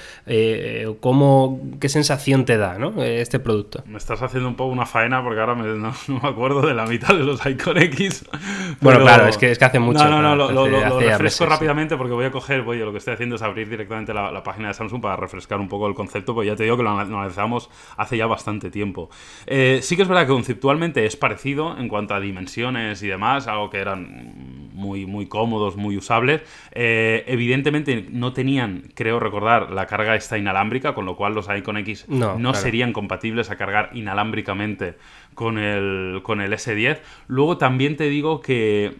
[1.02, 3.04] ¿cómo, ¿Qué sensación te da ¿no?
[3.04, 3.84] este producto?
[3.86, 6.86] Me estás haciendo un poco una faena porque ahora me, no, me acuerdo de la
[6.86, 8.26] mitad de los Icon X.
[8.80, 10.08] Bueno, claro, es que, es que hace mucho.
[10.08, 13.36] No, no, no, lo, refresco rápidamente porque voy a coger, voy, lo que estoy haciendo
[13.36, 16.56] es abrir directamente la, página de Samsung para refrescar un poco el concepto, porque ya
[16.56, 19.10] te digo que lo analizamos hace ya bastante tiempo.
[19.48, 23.48] Eh, sí que es verdad que conceptualmente es parecido en cuanto a dimensiones y demás,
[23.48, 26.42] algo que eran muy, muy cómodos, muy usables.
[26.72, 31.78] Eh, evidentemente no tenían, creo recordar, la carga esta inalámbrica, con lo cual los Icon
[31.78, 34.96] X no, serían compatibles a cargar inalámbricamente
[35.34, 37.00] con el, con el S10.
[37.28, 38.96] Luego también te digo que,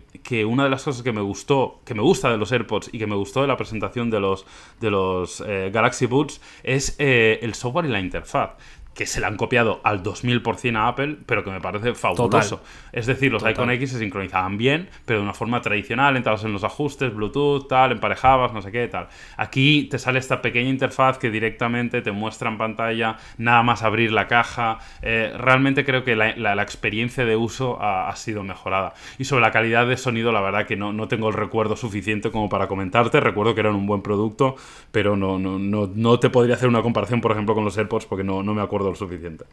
[0.46, 3.08] una de las cosas que me gustó, que me gusta de los AirPods y que
[3.08, 4.46] me gustó de la presentación de los,
[4.82, 8.52] de los eh, Galaxy Buds es eh, el software y la interfaz
[8.98, 12.64] que se le han copiado al 2000% a Apple, pero que me parece fabuloso.
[12.92, 16.52] Es decir, los Icon X se sincronizaban bien, pero de una forma tradicional, entrabas en
[16.52, 19.08] los ajustes, Bluetooth, tal, emparejabas, no sé qué, tal.
[19.38, 24.12] Aquí te sale esta pequeña interfaz que directamente te muestra en pantalla, nada más abrir
[24.12, 24.80] la caja.
[25.04, 28.96] Eh, realmente creo que la, experiencia de uso ha, sido mejorada.
[29.20, 32.32] Y sobre la calidad de sonido, la verdad que no, no tengo el recuerdo suficiente
[32.32, 33.20] como para comentarte.
[33.20, 34.56] Recuerdo que eran un buen producto,
[34.92, 38.08] pero no, no, no, no te podría hacer una comparación, por ejemplo, con los AirPods
[38.08, 39.46] porque no, no me acuerdo lo suficiente.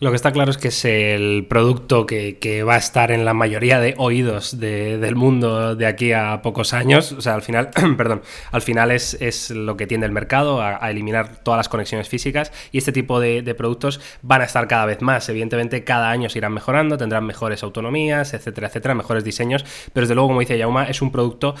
[0.00, 3.34] Lo que está claro es que es el producto que, va a estar en la
[3.34, 7.12] mayoría de oídos del mundo de aquí a pocos años.
[7.12, 10.90] O sea, al final, perdón, al final es, es, lo que tiende el mercado a,
[10.90, 14.86] eliminar todas las conexiones físicas y este tipo de, de, productos van a estar cada
[14.86, 15.28] vez más.
[15.28, 20.14] Evidentemente, cada año se irán mejorando, tendrán mejores autonomías, etcétera, etcétera, mejores diseños, pero desde
[20.14, 21.54] luego, como dice Yauma, es un producto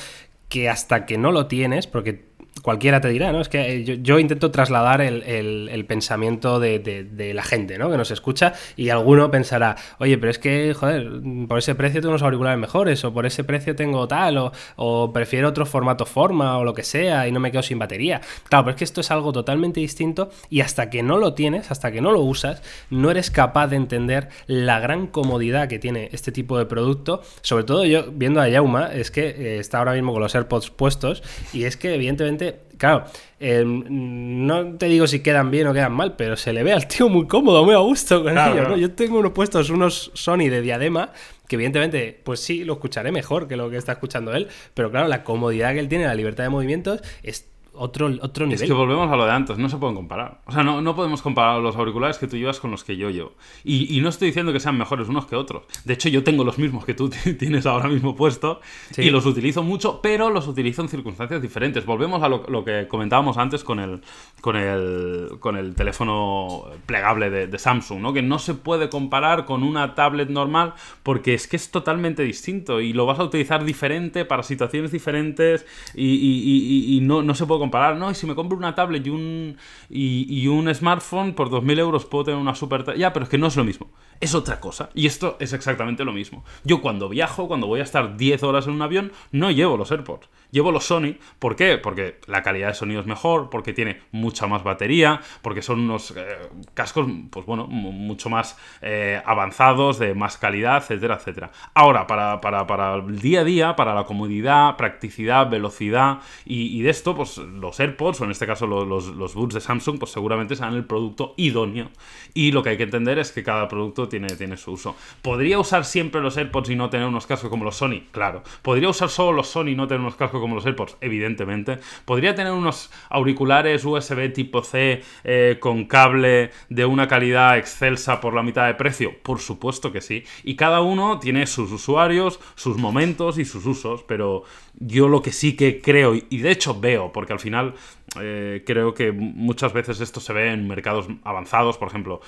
[0.48, 2.29] que hasta que no lo tienes, porque
[2.62, 3.40] cualquiera te dirá, ¿no?
[3.40, 7.90] Es que eh, yo, intento trasladar el, pensamiento de, la gente, ¿no?
[7.90, 11.08] Que nos escucha y alguno pensará, oye, pero es que, joder,
[11.48, 15.12] por ese precio tengo unos auriculares mejores o por ese precio tengo tal o, o
[15.12, 18.20] prefiero otro formato forma o lo que sea y no me quedo sin batería.
[18.48, 21.70] Claro, pero es que esto es algo totalmente distinto y hasta que no lo tienes,
[21.70, 26.08] hasta que no lo usas, no eres capaz de entender la gran comodidad que tiene
[26.12, 27.22] este tipo de producto.
[27.42, 30.70] Sobre todo yo, viendo a Yauma, es que eh, está ahora mismo con los AirPods
[30.70, 31.22] puestos
[31.52, 32.39] y es que evidentemente
[32.76, 33.04] claro,
[33.38, 36.86] em, no te digo si quedan bien o quedan mal, pero se le ve al
[36.86, 40.62] tío muy cómodo, muy a gusto con ellos, Yo tengo unos puestos, unos Sony de
[40.62, 41.12] diadema,
[41.46, 45.08] que evidentemente, pues sí, lo escucharé mejor que lo que está escuchando él, pero claro,
[45.08, 47.46] la comodidad que él tiene, la libertad de movimientos, es
[47.80, 48.62] otro, otro nivel.
[48.62, 50.42] Es que volvemos a lo de antes, no se pueden comparar.
[50.44, 53.08] O sea, no, no podemos comparar los auriculares que tú llevas con los que yo
[53.08, 53.32] llevo.
[53.64, 55.62] Y, y, no estoy diciendo que sean mejores unos que otros.
[55.86, 57.08] De hecho, yo tengo los mismos que tú
[57.38, 58.60] tienes ahora mismo puesto
[58.98, 61.86] y los utilizo mucho, pero los utilizo en circunstancias diferentes.
[61.86, 64.02] Volvemos a lo, lo, que comentábamos antes con el,
[64.42, 68.12] con el, con el teléfono plegable de, de, Samsung, ¿no?
[68.12, 72.82] Que no se puede comparar con una tablet normal porque es que es totalmente distinto
[72.82, 75.64] y lo vas a utilizar diferente para situaciones diferentes
[75.94, 78.10] y, y, y no, no se puede comparar ¿no?
[78.10, 79.56] Y si me compro una tablet y un,
[79.88, 82.96] y, un smartphone, por 2.000 euros puedo tener una super...
[82.96, 83.88] Ya, pero es que no es lo mismo.
[84.20, 84.90] Es otra cosa.
[84.94, 86.44] Y esto es exactamente lo mismo.
[86.64, 89.90] Yo cuando viajo, cuando voy a estar 10 horas en un avión, no llevo los
[89.90, 90.28] AirPods.
[90.50, 91.16] Llevo los Sony.
[91.38, 91.78] ¿Por qué?
[91.78, 96.12] Porque la calidad de sonido es mejor, porque tiene mucha más batería, porque son unos
[96.16, 96.36] eh,
[96.74, 101.50] cascos, pues bueno, mucho más eh, avanzados, de más calidad, etcétera, etcétera.
[101.74, 107.14] Ahora, para, para, el día a día, para la comodidad, practicidad, velocidad y, de esto,
[107.14, 110.56] pues los AirPods, o en este caso los, los, los Buds de Samsung, pues seguramente
[110.56, 111.90] serán el producto idóneo.
[112.34, 114.96] Y lo que hay que entender es que cada producto tiene, tiene su uso.
[115.22, 118.02] ¿Podría usar siempre los AirPods y no tener unos cascos como los Sony?
[118.12, 118.42] Claro.
[118.62, 120.96] ¿Podría usar solo los Sony y no tener unos cascos como los AirPods?
[121.00, 121.78] Evidentemente.
[122.04, 128.34] ¿Podría tener unos auriculares USB tipo C eh, con cable de una calidad excelsa por
[128.34, 129.12] la mitad de precio?
[129.22, 130.24] Por supuesto que sí.
[130.44, 135.32] Y cada uno tiene sus usuarios, sus momentos y sus usos, pero yo lo que
[135.32, 137.74] sí que creo, y de hecho veo, porque al final
[138.20, 142.20] eh, creo que muchas veces esto se ve en mercados avanzados, por ejemplo,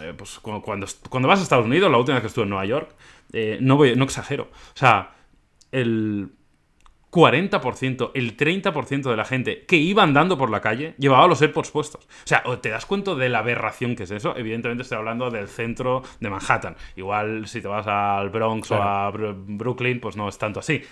[0.00, 0.86] eh, pues cuando,
[1.28, 2.94] vas a Estados Unidos, la última vez que estuve en Nueva York,
[3.60, 5.14] no exagero, o sea,
[5.72, 6.30] el
[7.10, 11.70] 40%, el 30% de la gente que iba andando por la calle llevaba los AirPods
[11.70, 12.04] puestos.
[12.04, 14.36] O sea, ¿te das cuenta de la aberración que es eso?
[14.36, 16.76] Evidentemente estoy hablando del centro de Manhattan.
[16.96, 20.82] Igual si te vas al Bronx o a Brooklyn, pues no es tanto así,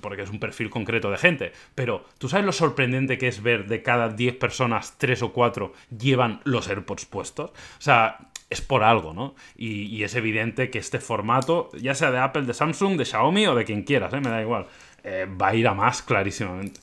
[0.00, 1.52] porque es un perfil concreto de gente.
[1.74, 5.72] Pero, ¿tú sabes lo sorprendente que es ver de cada 10 personas, 3 o 4
[5.96, 7.50] llevan los AirPods puestos?
[7.50, 9.36] O sea, es por algo, ¿no?
[9.56, 13.54] Y, es evidente que este formato, ya sea de Apple, de Samsung, de Xiaomi o
[13.54, 14.20] de quien quieras, ¿eh?
[14.20, 14.66] me da igual,
[15.04, 16.80] eh, va a ir a más clarísimamente.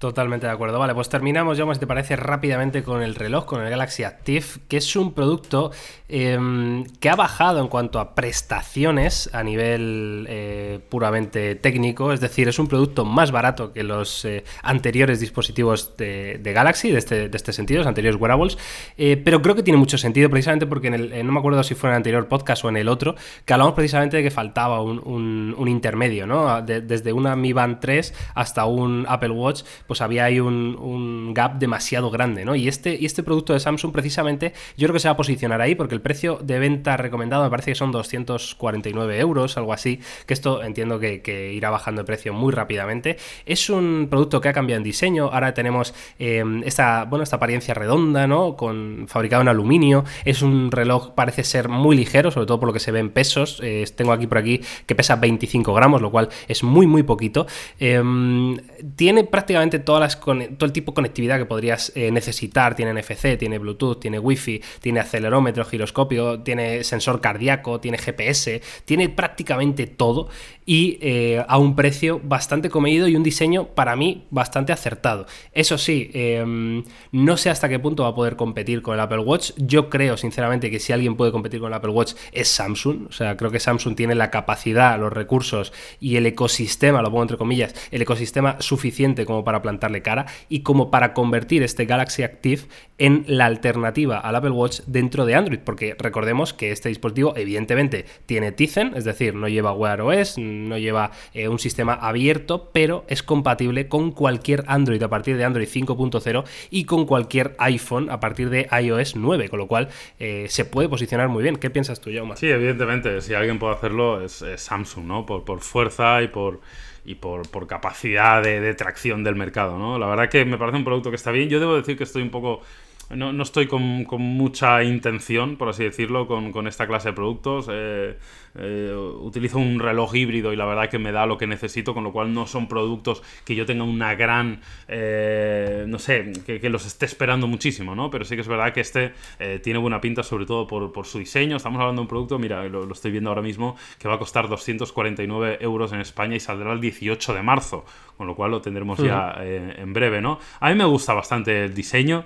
[0.00, 0.78] Totalmente de acuerdo.
[0.78, 4.46] Vale, pues terminamos, ya si te parece, rápidamente con el reloj, con el Galaxy Active,
[4.66, 5.72] que es un producto
[6.08, 12.14] em, que ha bajado en cuanto a prestaciones a nivel eh, puramente técnico.
[12.14, 16.96] Es decir, es un producto más barato que los eh, anteriores dispositivos de, Galaxy, de
[16.96, 18.56] este, de este, sentido, los anteriores wearables.
[18.96, 21.74] Eh, pero creo que tiene mucho sentido, precisamente porque en el, no me acuerdo si
[21.74, 24.80] fue en el anterior podcast o en el otro, que hablamos precisamente de que faltaba
[24.80, 26.62] un, intermedio, ¿no?
[26.62, 32.12] desde una Mi Band 3 hasta un Apple Watch pues había ahí un, gap demasiado
[32.12, 32.54] grande, ¿no?
[32.54, 35.60] Y este, y este producto de Samsung precisamente yo creo que se va a posicionar
[35.60, 39.98] ahí porque el precio de venta recomendado me parece que son 249 euros, algo así,
[40.26, 43.16] que esto entiendo que, irá bajando de precio muy rápidamente.
[43.46, 47.74] Es un producto que ha cambiado en diseño, ahora tenemos eh, esta, bueno, esta apariencia
[47.74, 48.56] redonda, ¿no?
[48.56, 52.72] Con, fabricado en aluminio, es un reloj, parece ser muy ligero, sobre todo por lo
[52.72, 56.12] que se ve en pesos, eh, tengo aquí por aquí que pesa 25 gramos, lo
[56.12, 57.48] cual es muy muy poquito.
[57.80, 58.56] Em,
[58.94, 62.74] tiene prácticamente todo el tipo de conectividad que podrías eh, necesitar.
[62.74, 69.08] Tiene NFC, tiene Bluetooth, tiene Wi-Fi, tiene acelerómetro, giroscopio, tiene sensor cardíaco, tiene GPS, tiene
[69.08, 70.28] prácticamente todo
[70.70, 75.26] y eh, a un precio bastante comedido y un diseño para mí bastante acertado.
[75.52, 79.18] Eso sí, em, no sé hasta qué punto va a poder competir con el Apple
[79.18, 79.50] Watch.
[79.56, 83.08] Yo creo sinceramente que si alguien puede competir con el Apple Watch es Samsung.
[83.08, 87.22] O sea, creo que Samsung tiene la capacidad, los recursos y el ecosistema, lo pongo
[87.22, 92.22] entre comillas, el ecosistema suficiente como para plantarle cara y como para convertir este Galaxy
[92.22, 92.62] Active
[92.98, 98.04] en la alternativa al Apple Watch dentro de Android, porque recordemos que este dispositivo evidentemente
[98.26, 103.04] tiene Tizen, es decir, no lleva Wear OS, no lleva eh, un sistema abierto, pero
[103.08, 108.20] es compatible con cualquier Android a partir de Android 5.0 y con cualquier iPhone a
[108.20, 111.56] partir de iOS 9, con lo cual eh, se puede posicionar muy bien.
[111.56, 112.36] ¿Qué piensas tú, Jaume?
[112.36, 115.24] Sí, evidentemente, si alguien puede hacerlo es, Samsung, ¿no?
[115.24, 116.60] Por, por fuerza y por
[117.04, 119.98] y por, capacidad de, tracción del mercado, ¿no?
[119.98, 121.48] La verdad que me parece un producto que está bien.
[121.48, 122.62] Yo debo decir que estoy un poco...
[123.10, 127.66] No, no estoy con, mucha intención, por así decirlo, con, con esta clase de productos.
[127.70, 128.16] Eh,
[128.56, 132.04] eh, utilizo un reloj híbrido y la verdad que me da lo que necesito, con
[132.04, 136.86] lo cual no son productos que yo tenga una gran, eh, no sé, que, los
[136.86, 138.10] esté esperando muchísimo, ¿no?
[138.10, 141.18] Pero sí que es verdad que este eh, tiene buena pinta, sobre todo por, su
[141.18, 141.56] diseño.
[141.56, 144.48] Estamos hablando de un producto, mira, lo, estoy viendo ahora mismo, que va a costar
[144.48, 147.84] 249 euros en España y saldrá el 18 de marzo,
[148.16, 150.38] con lo cual lo tendremos ya en breve, ¿no?
[150.60, 152.24] A mí me gusta bastante el diseño.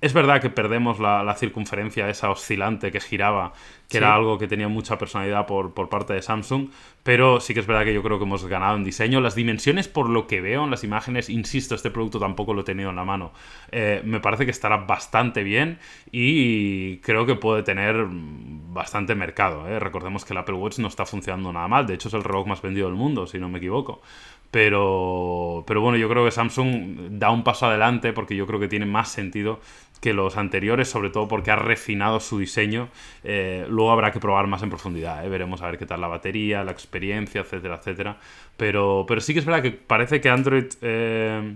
[0.00, 3.52] Es verdad que perdemos la, la circunferencia esa oscilante que giraba
[3.88, 6.68] que era algo que tenía mucha personalidad por, por, parte de Samsung,
[7.02, 9.22] pero sí que es verdad que yo creo que hemos ganado en diseño.
[9.22, 12.64] Las dimensiones, por lo que veo en las imágenes, insisto, este producto tampoco lo he
[12.64, 13.32] tenido en la mano,
[13.72, 15.78] eh, me parece que estará bastante bien
[16.12, 19.66] y creo que puede tener bastante mercado.
[19.68, 19.78] ¿eh?
[19.78, 22.46] Recordemos que el Apple Watch no está funcionando nada mal, de hecho es el reloj
[22.46, 24.02] más vendido del mundo, si no me equivoco.
[24.50, 28.68] Pero, pero bueno, yo creo que Samsung da un paso adelante porque yo creo que
[28.68, 29.60] tiene más sentido
[30.00, 32.88] que los anteriores, sobre todo porque ha refinado su diseño.
[33.24, 35.28] Eh, luego habrá que probar más en profundidad, ¿eh?
[35.28, 38.18] veremos a ver qué tal la batería, la experiencia, etcétera, etcétera.
[38.56, 40.66] Pero, pero sí que es verdad que parece que Android...
[40.82, 41.54] Eh,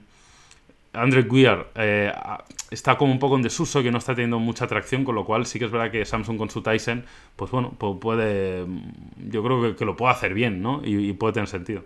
[0.95, 1.69] Android Wear
[2.71, 5.47] está como un poco en desuso, que no está teniendo mucha atracción, con lo cual
[5.47, 8.67] sí que es verdad que Samsung con su Tyson, pues bueno, puede,
[9.17, 10.83] yo creo que, lo puede hacer bien, ¿no?
[10.85, 11.85] y puede tener sentido.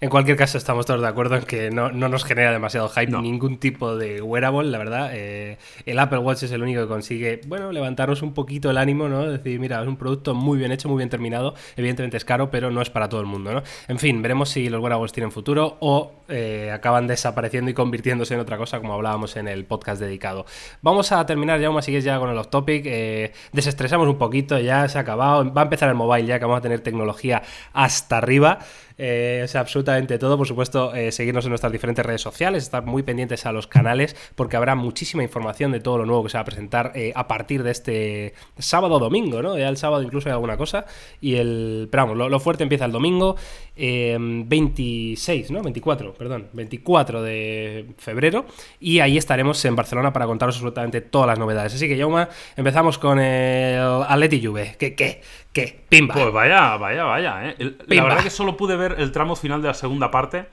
[0.00, 3.58] En cualquier caso, estamos todos de acuerdo en que no, nos genera demasiado hype ningún
[3.58, 5.10] tipo de wearable, la verdad.
[5.12, 9.08] Eh, el Apple Watch es el único que consigue, bueno, levantarnos un poquito el ánimo,
[9.08, 9.26] ¿no?
[9.30, 11.54] Decir, mira, es un producto muy bien hecho, muy bien terminado.
[11.76, 13.62] Evidentemente es caro, pero no es para todo el mundo, ¿no?
[13.88, 18.40] En fin, veremos si los wearables tienen futuro o eh, acaban desapareciendo y convirtiéndose en
[18.40, 20.44] otra cosa, como hablábamos en el podcast dedicado.
[20.82, 22.82] Vamos a terminar ya, así que ya con el off topic.
[22.86, 25.52] Eh, desestresamos un poquito, ya se ha acabado.
[25.52, 27.42] Va a empezar el mobile ya, que vamos a tener tecnología
[27.72, 28.58] hasta arriba.
[28.96, 30.36] Eh, o sea, absolutamente todo.
[30.36, 34.16] Por supuesto, eh, seguirnos en nuestras diferentes redes sociales, estar muy pendientes a los canales,
[34.34, 37.26] porque habrá muchísima información de todo lo nuevo que se va a presentar eh, a
[37.26, 39.58] partir de este sábado o domingo, ¿no?
[39.58, 40.86] Ya el sábado incluso hay alguna cosa.
[41.20, 41.88] Y el.
[41.90, 43.36] Pero vamos, lo, fuerte empieza el domingo,
[43.76, 45.62] 26, ¿no?
[45.62, 48.46] 24, perdón, 24 de febrero.
[48.80, 51.74] Y ahí estaremos en Barcelona para contaros absolutamente todas las novedades.
[51.74, 54.76] Así que, Yauma, empezamos con el Atleti Juve.
[54.78, 55.22] ¿Qué, qué?
[55.54, 55.84] ¿Qué?
[55.88, 56.14] Pimba.
[56.14, 57.48] Pues vaya, vaya, vaya.
[57.48, 57.76] ¿eh?
[57.86, 60.46] la verdad que solo pude ver el tramo final de la segunda parte.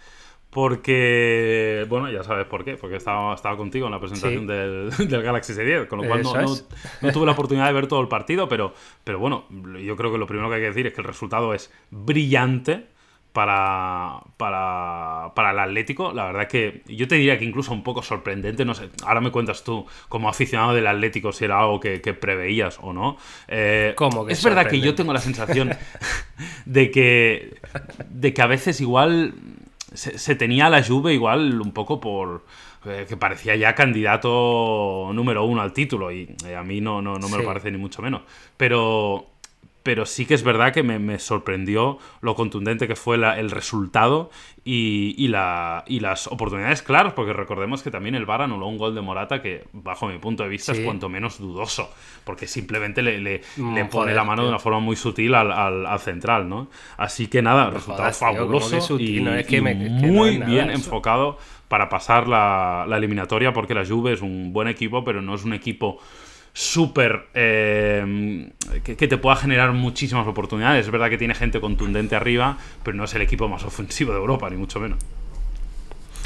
[0.52, 4.92] Porque, bueno, ya sabes por qué, porque estaba, estaba contigo en la presentación del,
[5.24, 8.74] Galaxy S10, con lo cual no, tuve la oportunidad de ver todo el partido, pero,
[9.06, 9.46] pero bueno,
[9.82, 12.88] yo creo que lo primero que hay que decir es que el resultado es brillante
[13.34, 16.12] para, para, para el Atlético.
[16.14, 19.32] La verdad que yo te diría que incluso un poco sorprendente, no sé, ahora me
[19.32, 23.18] cuentas tú como aficionado del Atlético si era algo que, preveías o no.
[23.48, 25.72] Eh, ¿Cómo es verdad que yo tengo la sensación
[26.66, 27.56] de que,
[28.10, 29.34] de que a veces igual
[29.94, 32.44] se, tenía la Juve igual un poco por
[32.86, 37.18] eh, que parecía ya candidato número uno al título y eh, a mí no, no,
[37.18, 38.22] no me lo parece ni mucho menos.
[38.58, 39.31] Pero
[39.84, 44.30] pero sí que es verdad que me, sorprendió lo contundente que fue el resultado
[44.64, 48.94] y, la, y, las oportunidades claras, porque recordemos que también el VAR anuló un gol
[48.94, 51.92] de Morata que, bajo mi punto de vista, es cuanto menos dudoso,
[52.24, 56.00] porque simplemente le, le, mm, pone la mano de una forma muy sutil al, al,
[56.00, 56.70] central, ¿no?
[56.98, 63.74] Así que nada, resultado fabuloso y, muy bien enfocado para pasar la, la eliminatoria, porque
[63.74, 66.00] la Juve es un buen equipo, pero no es un equipo
[66.54, 67.28] súper...
[67.34, 68.52] Eh,
[68.84, 70.86] que, te pueda generar muchísimas oportunidades.
[70.86, 74.20] Es verdad que tiene gente contundente arriba, pero no es el equipo más ofensivo de
[74.20, 75.00] Europa, ni mucho menos.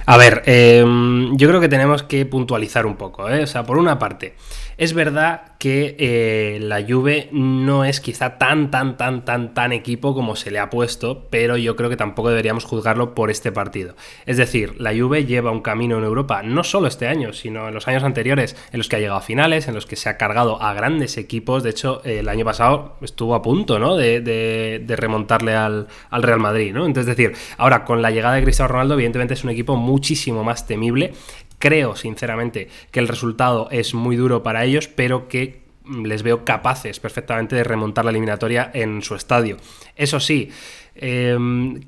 [0.07, 3.27] A ver, em, yo creo que tenemos que puntualizar un poco.
[3.27, 3.43] ¿eh?
[3.43, 4.35] O sea, por una parte,
[4.77, 10.13] es verdad que eh, la Juve no es quizá tan, tan, tan, tan, tan equipo
[10.13, 13.95] como se le ha puesto, pero yo creo que tampoco deberíamos juzgarlo por este partido.
[14.27, 17.73] Es decir, la Juve lleva un camino en Europa, no solo este año, sino en
[17.73, 20.17] los años anteriores, en los que ha llegado a finales, en los que se ha
[20.17, 21.63] cargado a grandes equipos.
[21.63, 23.95] De hecho, el año pasado estuvo a punto ¿no?
[23.95, 26.73] de, remontarle al, al, Real Madrid.
[26.73, 26.85] ¿no?
[26.85, 30.43] Entonces, es decir, ahora con la llegada de Cristiano Ronaldo, evidentemente es un equipo muchísimo
[30.43, 31.13] más temible
[31.57, 36.43] Creo, sinceramente, que el resultado es muy duro para ellos, pero que mm, les veo
[36.43, 39.57] capaces perfectamente de remontar la eliminatoria en su estadio.
[39.95, 40.49] Eso sí,
[40.95, 41.81] em,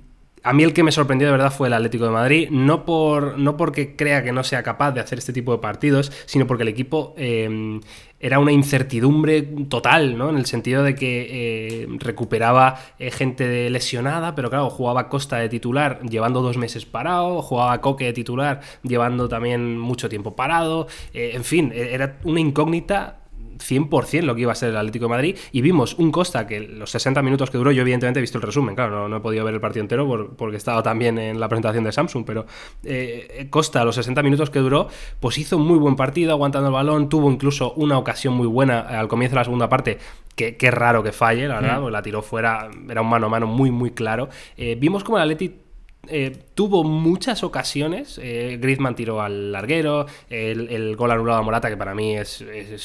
[0.43, 3.38] a mí el que me sorprendió de verdad fue el Atlético de Madrid, no, por,
[3.38, 6.63] no porque crea que no sea capaz de hacer este tipo de partidos, sino porque
[6.63, 7.81] el equipo em,
[8.19, 10.29] era una incertidumbre total, ¿no?
[10.29, 15.49] En el sentido de que eh, recuperaba eh, gente lesionada, pero claro, jugaba Costa de
[15.49, 21.31] titular llevando dos meses parado, jugaba Coque de titular llevando también mucho tiempo parado, eh,
[21.33, 23.17] en fin, e-, era una incógnita
[23.57, 26.59] 100% lo que iba a ser el Atlético de Madrid y vimos un Costa que
[26.59, 29.45] los 60 minutos que duró, yo evidentemente he visto el resumen, claro, no, he podido
[29.45, 32.45] ver el partido entero porque estaba también en la presentación de Samsung, pero
[32.83, 34.87] eh, Costa, los 60 minutos que duró,
[35.19, 38.79] pues hizo un muy buen partido aguantando el balón, tuvo incluso una ocasión muy buena
[38.81, 39.97] al comienzo de la segunda parte,
[40.35, 41.87] que, raro que falle, la verdad, mm.
[41.87, 44.29] la tiró fuera, era un mano a mano muy, muy claro.
[44.55, 45.66] Eh, vimos como el Atlético
[46.07, 48.19] eh, tuvo muchas ocasiones.
[48.21, 52.43] Eh, Griezmann tiró al larguero, el, gol anulado a Morata, que para mí es,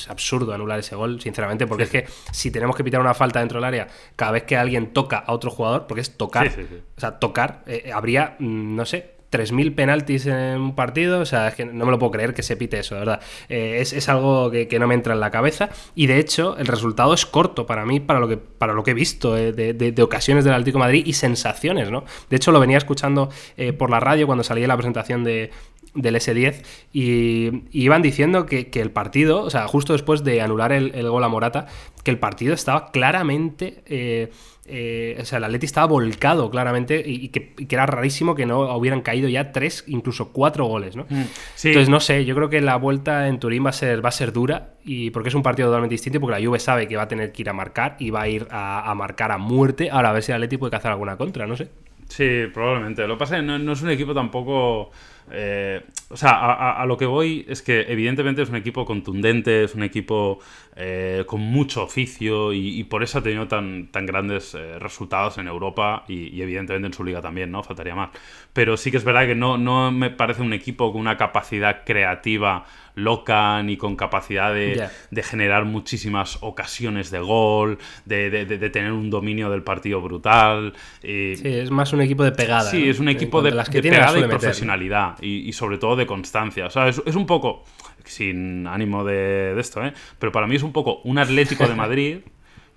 [0.08, 3.58] absurdo anular ese gol, sinceramente, porque es que si tenemos que pitar una falta dentro
[3.58, 6.48] del área cada vez que alguien toca a otro jugador, porque es tocar,
[6.96, 11.48] o sea, tocar, eh, habría, mm, no sé, 3.000 penaltis en un partido, o sea,
[11.48, 13.20] es que no me lo puedo creer que se pite eso, de verdad.
[13.48, 17.14] Eh, es, algo que, no me entra en la cabeza y de hecho el resultado
[17.14, 20.44] es corto para mí, para lo que, para lo que he visto eh, de, ocasiones
[20.44, 22.04] del Atlético de Madrid y sensaciones, ¿no?
[22.28, 25.50] De hecho lo venía escuchando eh, por la radio cuando salía la presentación de,
[25.94, 26.62] del S10
[26.92, 31.24] y, iban diciendo que, el partido, o sea, justo después de anular el, el gol
[31.24, 31.66] a Morata,
[32.02, 34.30] que el partido estaba claramente
[34.64, 39.00] eh, o sea, el Atleti estaba volcado claramente y, que, era rarísimo que no hubieran
[39.00, 41.04] caído ya tres, incluso cuatro goles, ¿no?
[41.08, 41.24] Mm,
[41.64, 44.12] Entonces, no sé, yo creo que la vuelta en Turín va a ser, va a
[44.12, 47.02] ser dura y porque es un partido totalmente distinto porque la Juve sabe que va
[47.02, 49.90] a tener que ir a marcar y va a ir a, marcar a muerte.
[49.90, 51.68] Ahora, a ver si el Atleti puede cazar alguna contra, no sé.
[52.08, 53.06] Sí, probablemente.
[53.08, 54.92] Lo que pasa es que no es un equipo tampoco
[55.34, 59.74] eh, o sea, a, lo que voy es que evidentemente es un equipo contundente, es
[59.74, 60.40] un equipo
[60.76, 65.48] eh, con mucho oficio y, por eso ha tenido tan, tan grandes eh, resultados en
[65.48, 67.62] Europa y, evidentemente en su liga también, ¿no?
[67.62, 68.10] Faltaría más.
[68.52, 71.82] Pero sí que es verdad que no, no me parece un equipo con una capacidad
[71.84, 74.88] creativa loca ni con capacidad de,
[75.22, 80.74] generar muchísimas ocasiones de gol, de, tener un dominio del partido brutal.
[81.00, 82.70] sí, es más un equipo de pegada.
[82.70, 86.66] Sí, es un equipo de, las que pegada y profesionalidad y, sobre todo de constancia.
[86.66, 87.64] O sea, es, un poco,
[88.04, 89.92] sin ánimo de, esto, ¿eh?
[90.18, 92.18] pero para mí es un poco un Atlético de Madrid,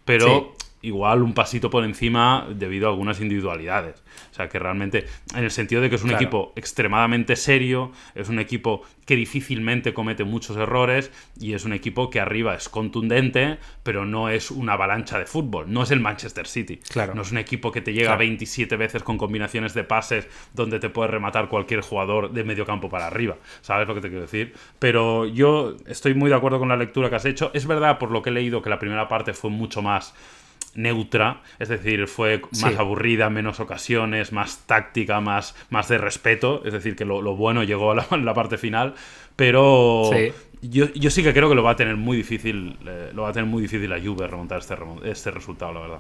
[0.04, 0.56] pero
[0.86, 4.04] igual un pasito por encima debido a algunas individualidades.
[4.32, 5.06] O sea, que realmente,
[5.36, 9.94] en el sentido de que es un equipo extremadamente serio, es un equipo que difícilmente
[9.94, 14.74] comete muchos errores y es un equipo que arriba es contundente, pero no es una
[14.74, 15.72] avalancha de fútbol.
[15.72, 16.80] No es el Manchester City.
[16.90, 17.16] Claro.
[17.16, 20.90] No es un equipo que te llega 27 veces con combinaciones de pases donde te
[20.90, 23.38] puede rematar cualquier jugador de medio campo para arriba.
[23.62, 24.54] ¿Sabes lo que te quiero decir?
[24.80, 27.52] Pero yo estoy muy de acuerdo con la lectura que has hecho.
[27.54, 30.14] Es verdad, por lo que he leído, que la primera parte fue mucho más
[30.76, 36.74] neutra, es decir, fue más aburrida, menos ocasiones, más táctica, más, más de respeto, es
[36.74, 38.94] decir, que lo, bueno llegó a la, parte final,
[39.36, 40.12] pero
[40.62, 43.30] Yo, yo, sí que creo que lo va a tener muy difícil, eh, lo va
[43.30, 46.00] a tener muy difícil a Juve remontar este, este resultado, la verdad.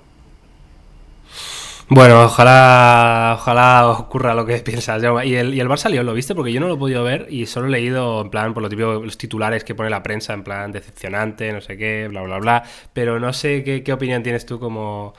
[1.87, 5.03] Bueno, ojalá, ojalá ocurra lo que piensas.
[5.23, 6.33] ¿Y el, y el Barça León lo viste?
[6.33, 8.69] Porque yo no lo he podido ver y solo he leído, en plan, por lo
[8.69, 12.39] típico, los titulares que pone la prensa, en plan, decepcionante, no sé qué, bla, bla,
[12.39, 12.63] bla.
[12.93, 15.13] Pero no sé qué, qué opinión tienes tú como,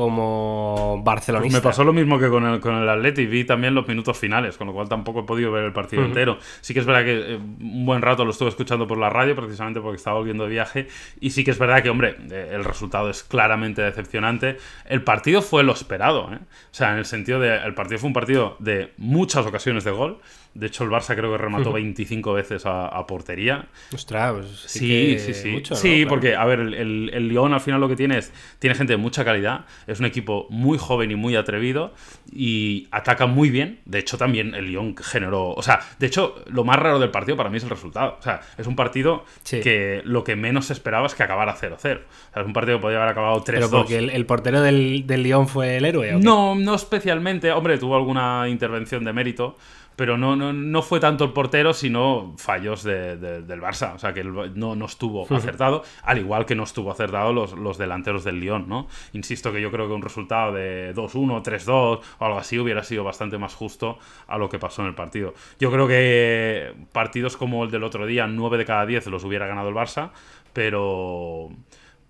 [0.00, 1.58] como barcelonista.
[1.58, 4.56] me pasó lo mismo que con el, con el Atleti, vi también los minutos finales,
[4.56, 6.38] con lo cual tampoco he podido ver el partido entero.
[6.60, 9.36] Sí que es verdad que eh, un buen rato lo estuve escuchando por la radio,
[9.36, 10.88] precisamente porque estaba volviendo de viaje,
[11.20, 14.56] y sí que es verdad que, hombre, eh, el resultado es claramente decepcionante.
[14.86, 16.38] El partido fue lo esperado, ¿eh?
[16.40, 19.90] o sea, en el sentido de, el partido fue un partido de muchas ocasiones de
[19.90, 20.18] gol,
[20.52, 23.66] de hecho, el Barça creo que remató 25 veces a, portería.
[23.94, 25.62] Ostras, pues sí, sí, sí.
[25.72, 28.92] sí, porque, a ver, el, el, Lyon al final lo que tiene es, tiene gente
[28.92, 31.94] de mucha calidad, es un equipo muy joven y muy atrevido
[32.32, 33.80] y ataca muy bien.
[33.84, 37.36] De hecho, también el Lyon generó, o sea, de hecho, lo más raro del partido
[37.36, 38.16] para mí es el resultado.
[38.18, 41.74] O sea, es un partido que lo que menos esperaba es que acabara 0-0.
[41.74, 42.00] O sea,
[42.36, 43.44] es un partido que podía haber acabado 3-2.
[43.44, 46.12] Pero porque el, portero del, del Lyon fue el héroe.
[46.20, 47.50] No, no especialmente.
[47.52, 49.56] Hombre, tuvo alguna intervención de mérito
[50.00, 53.96] pero no, no, no, fue tanto el portero, sino fallos del Barça.
[53.96, 57.76] O sea, que no, no estuvo acertado, al igual que no estuvo acertado los, los
[57.76, 58.88] delanteros del Lyon, ¿no?
[59.12, 63.04] Insisto que yo creo que un resultado de 2-1, 3-2 o algo así hubiera sido
[63.04, 65.34] bastante más justo a lo que pasó en el partido.
[65.58, 69.46] Yo creo que partidos como el del otro día, 9 de cada 10 los hubiera
[69.46, 70.12] ganado el Barça,
[70.54, 71.50] pero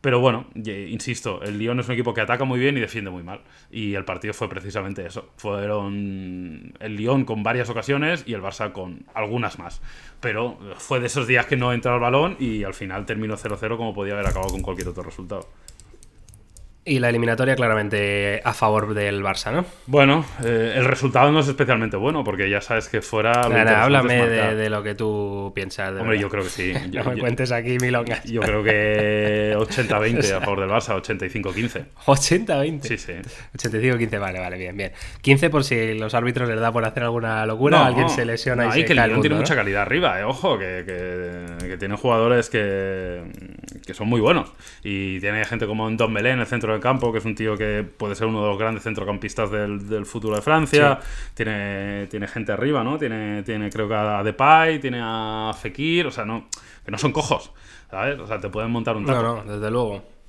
[0.00, 3.22] pero bueno, insisto, el Lyon es un equipo que ataca muy bien y defiende muy
[3.22, 3.42] mal.
[3.70, 5.28] Y el partido fue precisamente eso.
[5.36, 9.82] Fueron el Lyon con varias ocasiones y el Barça con algunas más.
[10.20, 13.76] Pero fue de esos días que no entra el balón y al final terminó 0-0
[13.76, 15.46] como podía haber acabado con cualquier otro resultado.
[16.82, 19.66] Y la eliminatoria claramente a favor del Barça, ¿no?
[19.86, 23.42] Bueno, eh, el resultado no es especialmente bueno, porque ya sabes que fuera...
[23.42, 25.92] háblame de, lo que tú piensas.
[26.00, 26.72] Hombre, yo creo que sí.
[26.92, 28.24] no me cuentes aquí milongas.
[28.24, 31.84] Yo creo que 80-20 a favor del Barça, 85-15.
[32.06, 32.80] ¿80-20?
[32.82, 33.12] Sí, sí.
[33.58, 34.92] 85-15, vale, vale, bien, bien.
[35.20, 38.70] 15 por si los árbitros les da por hacer alguna locura, alguien se lesiona no,
[38.70, 42.48] y, se que el tiene mucha calidad arriba, eh, ojo, que, que, que tiene jugadores
[42.48, 43.22] que,
[43.86, 44.50] que son muy buenos.
[44.82, 47.56] Y tiene gente como Don Belén en el centro del campo, que es un tío
[47.56, 50.98] que puede ser uno de los grandes centrocampistas del, futuro de Francia.
[51.34, 52.98] Tiene, tiene gente arriba, ¿no?
[52.98, 56.48] Tiene, tiene creo que a Depay, tiene a Fekir, o sea, no,
[56.84, 57.52] que no son cojos,
[57.90, 58.18] ¿sabes?
[58.18, 59.22] O sea, te pueden montar un taco.
[59.22, 60.19] No, no, desde luego.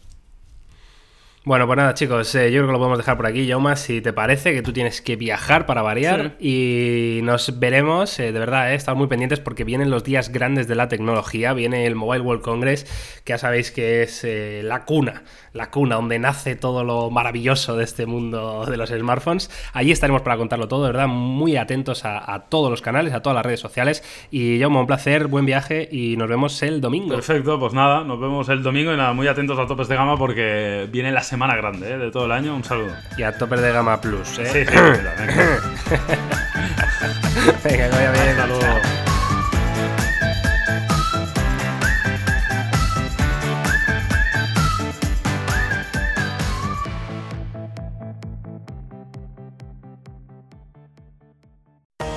[1.43, 3.47] Bueno, pues nada, chicos, eh, yo creo que lo podemos dejar por aquí.
[3.47, 8.31] Yauma, si te parece que tú tienes que viajar para variar y nos veremos, eh,
[8.31, 11.53] de verdad, eh, estamos muy pendientes porque vienen los días grandes de la tecnología.
[11.53, 12.83] Viene el Mobile World Congress,
[13.23, 17.75] que ya sabéis que es eh, la cuna, la cuna donde nace todo lo maravilloso
[17.75, 19.49] de este mundo de los smartphones.
[19.73, 23.33] Allí estaremos para contarlo todo, de verdad, muy atentos a, todos los canales, a todas
[23.33, 24.03] las redes sociales.
[24.29, 27.15] Y Yauma, un placer, buen viaje y nos vemos el domingo.
[27.15, 30.17] Perfecto, pues nada, nos vemos el domingo y nada, muy atentos a topes de gama
[30.17, 31.97] porque viene la semana grande ¿eh?
[31.97, 32.53] de todo el año.
[32.53, 32.91] Un saludo.
[33.15, 34.37] Y a tope de gama plus.
[34.37, 34.45] ¿eh?
[34.51, 35.15] Sí, sí, venga.
[37.63, 38.39] venga, vaya bien.
[38.41, 39.10] Hasta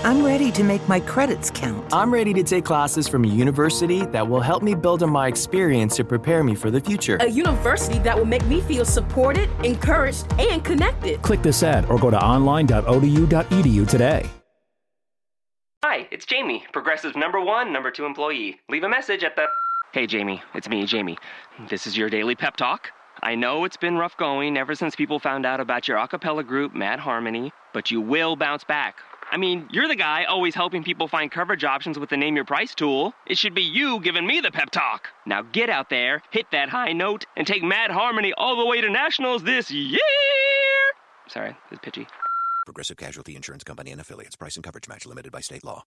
[0.04, 1.82] I'm ready to make my credits count.
[1.90, 5.28] I'm ready to take classes from a university that will help me build on my
[5.28, 7.16] experience to prepare me for the future.
[7.22, 11.22] A university that will make me feel supported, encouraged, and connected.
[11.22, 14.28] Click this ad or go to online.odu.edu today.
[15.82, 18.60] Hi, it's Jamie, Progressive number one, number two employee.
[18.68, 19.46] Leave a message at the.
[19.92, 21.16] Hey, Jamie, it's me, Jamie.
[21.70, 22.90] This is your daily pep talk.
[23.22, 26.44] I know it's been rough going ever since people found out about your a cappella
[26.44, 28.96] group, Mad Harmony, but you will bounce back.
[29.34, 32.44] I mean, you're the guy always helping people find coverage options with the Name Your
[32.44, 33.12] Price tool.
[33.26, 35.08] It should be you giving me the pep talk.
[35.26, 38.80] Now get out there, hit that high note, and take Mad Harmony all the way
[38.80, 39.98] to nationals this year.
[41.26, 42.06] Sorry, it's pitchy.
[42.64, 44.36] Progressive Casualty Insurance Company and affiliates.
[44.36, 45.82] Price and coverage match limited by state law.